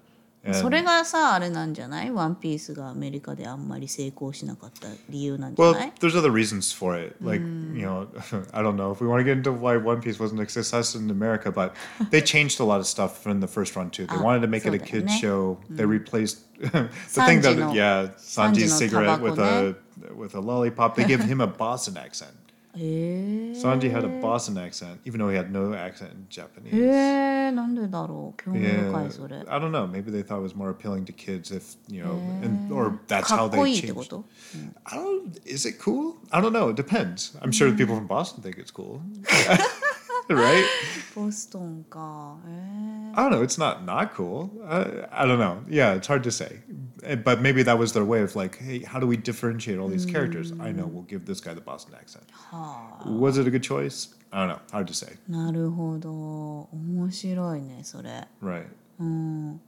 [0.53, 7.14] そ And- れがさあれなんじゃないワンピースがアメリカであんまり成功しなかった理由なんじゃ Well, ない there's other reasons for it.
[7.22, 8.07] Like, you know,
[8.53, 10.97] I don't know if we want to get into why One Piece wasn't a success
[10.97, 11.74] in America, but
[12.10, 14.07] they changed a lot of stuff from the first run too.
[14.07, 15.20] They Ah, wanted to make it a そうだよ kids ね。
[15.22, 15.57] show.
[15.70, 19.43] They replaced the thing that サンジの- yeah, サンジの Sanji's cigarette with タバコね。
[19.43, 19.76] a
[20.18, 20.93] with a lollipop.
[20.95, 22.30] They gave him a Boston accent.
[22.76, 26.72] へえ Sanji had a Boston accent, even though he had no accent in Japanese.
[26.76, 29.88] へえなんでだろう興味 Yeah, 深いそれ I don't know.
[29.89, 33.24] Maybe they thought it was more appealing to kids if you know, and, or that's
[33.24, 34.10] か how っこ they いいってこ changed.
[34.10, 34.26] と
[34.86, 35.41] I don't.
[35.45, 36.14] Is it cool?
[36.32, 36.70] I don't know.
[36.70, 37.36] It depends.
[37.41, 39.01] I'm sure the people from Boston think it's cool,
[40.30, 40.64] right?
[41.16, 43.41] ボストンかへえ I don't know.
[43.43, 44.49] It's not not cool.
[44.68, 45.57] I, I don't know.
[45.68, 46.62] Yeah, it's hard to say.
[47.03, 49.88] Eh, But maybe that was their way of like, hey, how do we differentiate all
[49.89, 50.51] these characters?
[50.60, 52.24] I know we'll give this guy the Boston accent.
[52.51, 54.16] はあ Was it a good choice?
[54.32, 54.60] I don't know.
[54.72, 55.18] Hard to say.
[55.28, 58.66] なるほど面白いねそれ Right.
[58.99, 59.60] うん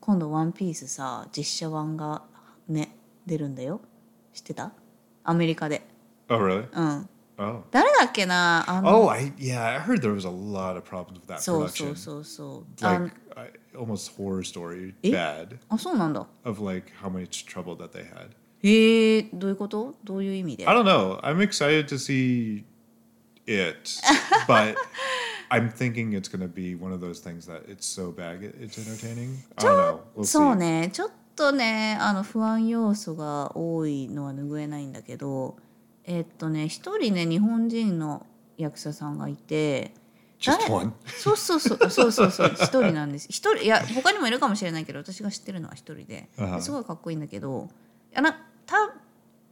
[0.00, 2.22] 今度「ワンピースさ実写版が
[2.68, 3.80] ね出るんだよ
[4.32, 4.72] 知ってた
[5.24, 5.82] アメリカで
[6.28, 6.66] Oh, really?
[6.72, 7.08] うん
[7.40, 7.64] Oh.
[7.70, 9.76] 誰だっけなあの Oh, I yeah.
[9.76, 11.92] I heard there was a lot of problems with that そうそ production.
[11.92, 15.10] うそうそうあ Like I, almost horror story Eh?
[15.12, 18.30] bad あそうなんだ of like how much trouble that they had.
[18.62, 21.20] へえどういうことどういう意味で I don't know.
[21.20, 22.64] I'm excited to see
[23.46, 23.76] it,
[24.48, 24.74] but
[25.50, 28.56] I'm thinking it's going to be one of those things that it's so bad it-
[28.58, 29.36] it's entertaining.
[29.58, 30.00] I don't know.
[30.16, 30.56] We'll そう see.
[30.56, 35.56] ねちょっとねあの不安要素が多いのは拭えないんだけど
[36.05, 38.25] えっとね一人ね日本人の
[38.57, 39.93] 役者さんがいて
[40.45, 40.65] 誰？
[41.05, 43.27] そうそうそうあそうそうそう一人なんです。
[43.29, 46.29] 一人いや他にもいるかもしれないけど私が知ってるのは一人で
[46.59, 47.69] すごいかっこいいんだけど
[48.15, 48.33] あな
[48.65, 48.93] た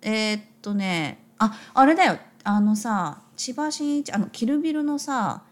[0.01, 2.17] えーっとねああれだよ。
[2.43, 5.43] あのさ千葉真一あのキルビルのさ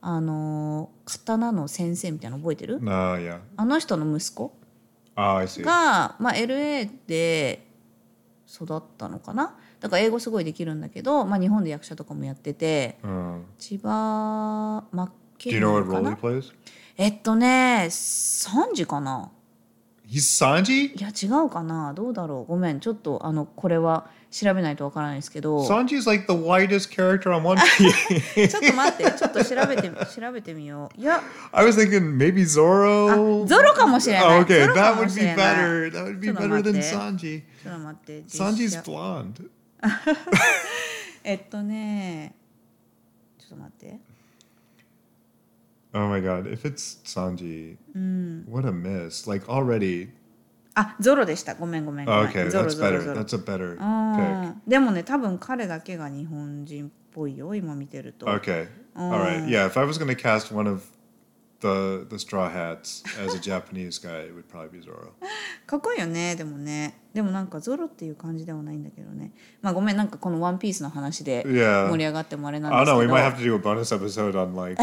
[0.00, 3.40] あの刀の先生みたいなの覚えてる？No, yeah.
[3.56, 4.56] あの人の息子
[5.16, 5.64] ？Oh.
[5.64, 7.66] が、まあ、LA で
[8.48, 9.56] 育ったのかな？
[9.80, 15.08] だから英語すごいできるんだけど、まあ、日本で役者とかもやってて Uh, 千葉マッ
[15.38, 16.52] ケ do ン you know what か role he な plays?
[16.96, 19.30] えっとね3時かな
[20.08, 20.96] He's Sanji.
[20.96, 28.48] いや違うかなどうだろうごめんちょっとあのこれは調べないとわからないですけど Sanji's like the whitest character on One Piece.
[28.48, 31.20] ちょっと待ってちょっと調べて調べてみよういや
[31.52, 33.42] I was thinking maybe Zoro.
[33.44, 35.90] あゾロかもしれない Oh, okay, that も would し be better.
[35.90, 37.42] That would be better than て Sanji.
[37.62, 39.50] ちょっと待って実 Sanji's 写 blonde.
[41.24, 42.34] えっとね
[43.38, 43.98] ちょっと待って
[45.94, 47.76] Oh my god, if it's Sanji,
[48.46, 49.26] what a miss.
[49.30, 50.10] Like already.
[50.74, 53.14] あゾロでしたごめんごめんごめん Okay, ゾロ that's better.
[53.14, 58.40] That's a better あーでもね多分彼だけが日本人っぽいよ今見てると pick.
[58.42, 58.68] Okay.
[58.94, 59.46] All right.
[59.48, 60.82] Yeah, if I was going to cast one of
[61.61, 65.11] the the straw hats as a Japanese guy, it would probably be Zoro.
[65.67, 69.31] かっこいいよねでもねでもなんかゾロっていう感じではないんだけどね
[69.61, 71.87] まあごめんなんかこの「ワンピースの話で Yeah.
[71.89, 72.99] 盛り上がってもあれなん I で don't す know.
[73.01, 74.81] け We ど might have to do a bonus episode on like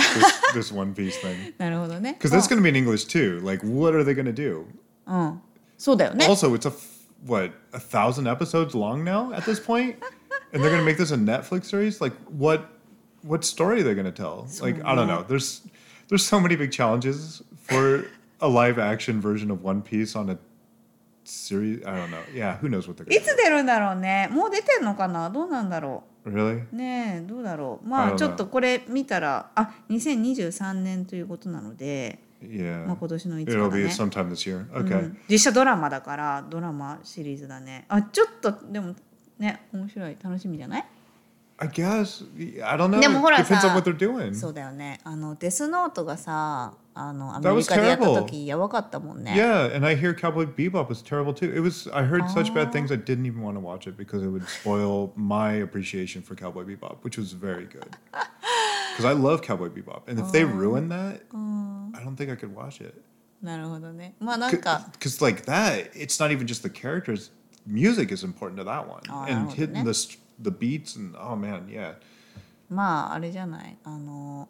[0.55, 3.41] this, this One Piece thing なるほどね because that's going to be in English too.
[3.45, 4.67] Like, what are they going to do?
[5.07, 5.41] うん
[5.77, 9.97] そうだよね Also, it's a f- what a thousand episodes long now at this point,
[10.53, 12.01] and they're going to make this a Netflix series.
[12.01, 12.67] Like, what
[13.25, 14.47] what story are they going to tell?
[14.63, 15.25] Like, I don't know.
[15.27, 15.63] There's
[16.14, 18.06] there's so many big challenges for
[18.40, 20.38] a live action version of One Piece on a
[21.24, 21.84] series.
[21.86, 22.22] I don't know.
[22.34, 26.32] Yeah, who knows what they're いつ出るんだろうねもう出てんのかなどうなんだろ do.
[26.34, 26.66] Really?
[26.72, 28.16] うねえどうだろう I ま don't あ know.
[28.18, 32.86] ちょっとこれ見たらあ2023年ということなので、Yeah.
[32.86, 34.66] まあ、今年のいつか It'll だ be ね sometime this year.
[34.78, 34.98] う Okay.
[35.02, 38.94] ん実写ドラマだからドラマシリーズだねあちょっとでも
[39.40, 40.86] ね面白い楽しみじゃない
[41.63, 42.23] I guess.
[42.63, 43.01] I don't know.
[43.01, 44.33] でもほら Depends さ on what they're doing.
[44.35, 48.15] そうだよねあのデスノートがさあのア That メリ was カでやった terrible.
[48.21, 51.47] 時やばかったもんね Yeah, and I hear Cowboy Bebop was terrible too.
[51.53, 51.91] It was.
[51.93, 54.47] I heard such bad things I didn't even want to watch it because it would
[54.49, 57.97] spoil my appreciation for Cowboy Bebop, which was very good.
[58.97, 62.55] Because I love Cowboy Bebop, and if they ruin that, I don't think I could
[62.55, 62.95] watch it.
[63.43, 67.31] なるほどねまあなんか Because like that, it's not even just the characters.
[67.67, 69.81] Music is important to that one, Oh, and なるほどね。
[69.81, 71.96] hitting the st- the beats and oh man, yeah.
[72.70, 74.48] まああれじゃないあの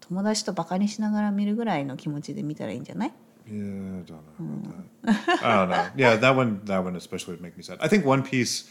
[0.00, 3.12] 友達とバカにしながら見るぐらいの気持ちで見たらいいんじゃない
[3.46, 5.46] Yeah, I don't know about that.
[5.46, 5.90] I don't know.
[5.96, 7.78] Yeah, that one, that one especially would make me sad.
[7.80, 8.68] I think One Piece,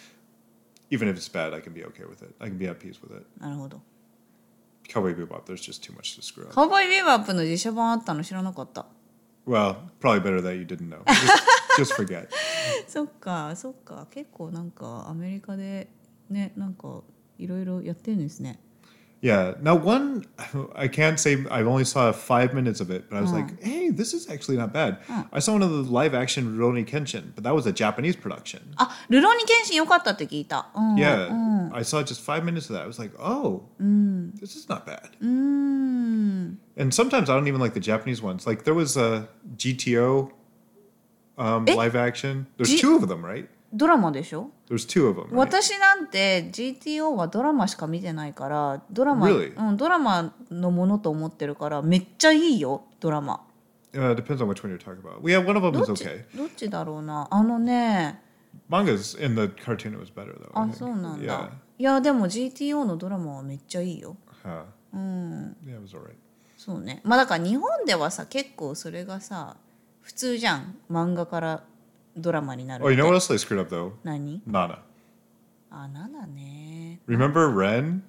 [0.92, 2.36] even if it's bad, I can be okay with it.
[2.40, 3.26] I can be at peace with it.
[3.40, 3.82] なるほど
[4.88, 6.54] Cowboy Bebop, there's just too much to screw up.
[6.54, 8.86] カウボーイビーバップの実写版あったの知らなかった
[9.48, 11.04] Well, probably better that you didn't know.
[11.78, 12.28] Just, just forget.
[12.88, 15.88] そっかそっか結構なんかアメリカで
[16.31, 17.03] ねなんか
[17.39, 18.59] いろいろやってるんですね
[19.23, 19.55] Yeah.
[19.63, 20.25] Now, one,
[20.75, 23.89] I can't say I only saw five minutes of it, but I was like, hey,
[23.91, 24.99] this is actually not bad.
[25.33, 28.63] I saw one of the live action Rurouni Kenshin, but that was a Japanese production.
[28.79, 31.29] あルローニケンシンよかったって聞いたうん Yeah.
[31.73, 32.83] I saw just five minutes of that.
[32.83, 33.63] I was like, oh,
[34.41, 35.11] this is not bad.
[35.21, 38.45] うーん And sometimes I don't even like the Japanese ones.
[38.45, 40.31] Like there was a GTO
[41.39, 41.75] um, Eh?
[41.77, 42.49] live action.
[42.57, 43.47] There's G- two of them, right?
[43.73, 45.30] ドラマでしょ There's two of them.
[45.30, 45.36] Right?
[45.38, 49.58] 私なんて GTO はドラマしか見てないからドラマ、Really?
[49.58, 53.44] うん、ドラマのものと思ってるからめっちゃいいよドラマ
[53.94, 55.22] Uh, depends on which one you're talking about.
[55.24, 56.26] Yeah, one of them ど is okay.
[56.38, 58.22] どっちだろうなあのね
[58.70, 60.52] Mangas in the cartoon was better though.
[60.54, 61.50] あ.そうなんだ Yeah.
[61.80, 64.64] いやでも GTO のドラマはめっちゃいいよ Huh.
[64.94, 66.16] うん Yeah, it was alright.
[66.58, 69.56] そうねまあだから日本ではさ結構それがさ
[70.02, 71.64] 普通じゃん漫画から
[72.17, 73.93] ドラマになる Oh, っ you て know what else they screwed up though?
[74.05, 74.79] 何 Nana.
[75.71, 78.01] あなんだね Remember Ren?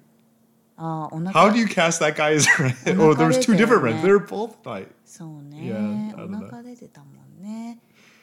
[0.76, 3.00] あお腹 How do you cast that guy as Ren?
[3.00, 4.02] Oh, there was two different Rens.
[4.02, 6.48] They're both like そうね、 Yeah, I お don't know.
[6.50, 7.06] 腹出てたも
[7.40, 7.78] んね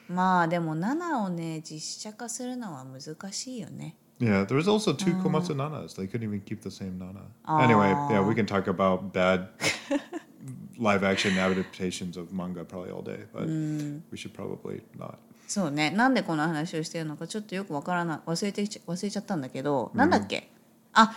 [0.07, 5.95] まあでも7をね実写化するのは難しいよね Yeah, there was also two Komatsu Nanas.
[5.95, 7.21] They couldn't even keep the same Nana.
[7.63, 9.47] Anyway, yeah, we can talk about bad
[10.77, 15.17] live action adaptations of manga probably all day, but we should probably not.
[15.46, 20.50] そうねなんでこの話をしてるのかちょっとよくわからない忘れてきちゃ忘れちゃったんだけど、なんだっけ
[20.92, 21.14] あ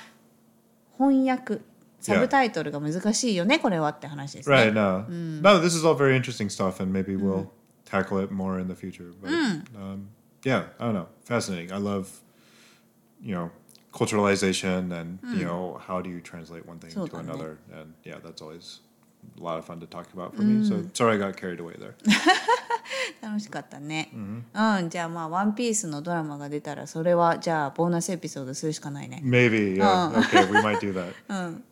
[0.98, 1.62] 翻訳
[2.00, 5.06] サブタイトルが難しいよねこれはって話ですね Right, no.
[5.42, 7.48] No, this is all very interesting stuff, and maybe we'll
[7.86, 9.12] tackle it more in the future.
[9.22, 10.10] But um,
[10.44, 11.08] yeah, I don't know.
[11.26, 11.72] Fascinating.
[11.74, 12.22] I love,
[13.22, 13.50] you know,
[13.92, 17.58] culturalization and, you know, how do you translate one thing to another.
[17.74, 18.80] And yeah, that's always
[19.40, 20.64] a lot of fun to talk about for me.
[20.66, 21.96] So sorry I got carried away there.
[23.22, 30.12] 楽しかったね、うんじゃあまあ「ワンピースのドラマが出たらそれはじゃあボーナスエピソードするしかないね Maybe, yeah.
[30.30, 31.14] Okay, we might do that.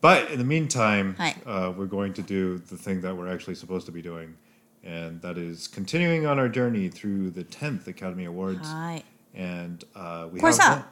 [0.02, 1.36] But in the meantime, Hi.
[1.46, 4.36] uh, we're going to do the thing that we're actually supposed to be doing,
[4.84, 8.60] and that is continuing on our journey through the 10th Academy Awards.
[8.64, 10.88] はい And uh, we これさ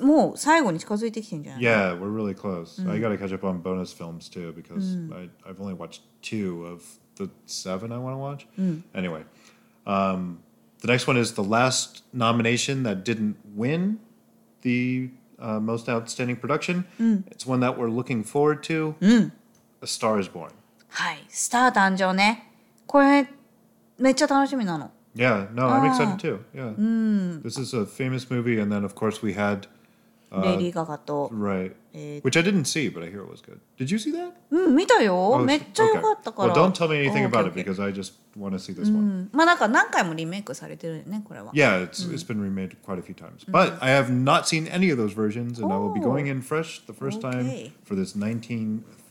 [0.00, 2.80] もう最後に近づいてきてんじゃな.い Yeah, we're really close.
[2.88, 6.64] I got to catch up on bonus films too because I, I've only watched two
[6.66, 6.82] of
[7.16, 8.46] the seven I want to watch.
[8.94, 9.24] Anyway,
[9.85, 10.39] um,
[10.81, 13.99] the next one is the last nomination that didn't win
[14.61, 15.09] the
[15.39, 16.85] uh, most outstanding production.
[17.31, 18.95] It's one that we're looking forward to.
[19.81, 20.51] A Star is Born.
[20.89, 22.49] はいスター誕生ね
[22.87, 23.27] これ
[23.99, 26.43] めっちゃ楽しみなの Yeah, no, I'm excited too.
[26.53, 26.73] Yeah.
[27.41, 28.59] This is a famous movie.
[28.59, 29.65] And then, of course, we had,
[30.40, 33.58] レイリー・ガガと right, Eh, which I didn't see, but I hear it was good.
[33.78, 34.32] Did you see that?
[34.50, 36.46] うん見たよ Oh, めっちゃ良かったか okay.
[36.48, 37.70] ら Well, don't tell me anything Oh, about okay, it okay.
[37.70, 38.94] because I just want to see this one.
[38.94, 44.66] うんまあなんか何回もリメイクされてるよねこれは Yeah, it's it's been remade quite a few times, but I have not seen
[44.72, 46.04] any of those versions, and I will be Oh.
[46.10, 47.30] going in fresh the first Okay.
[47.30, 48.16] time for this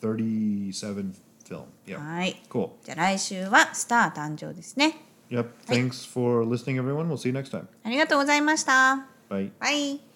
[0.02, 1.14] 1937
[1.46, 1.66] film.
[1.86, 2.72] Yeah, はい cool.
[2.84, 4.96] じゃあ来週はスター誕生ですね
[5.30, 5.46] Yep.
[5.68, 7.08] Thanks for listening, everyone.
[7.08, 7.68] We'll see you next time.
[7.84, 9.52] ありがとうございました Bye.
[9.60, 10.11] バイ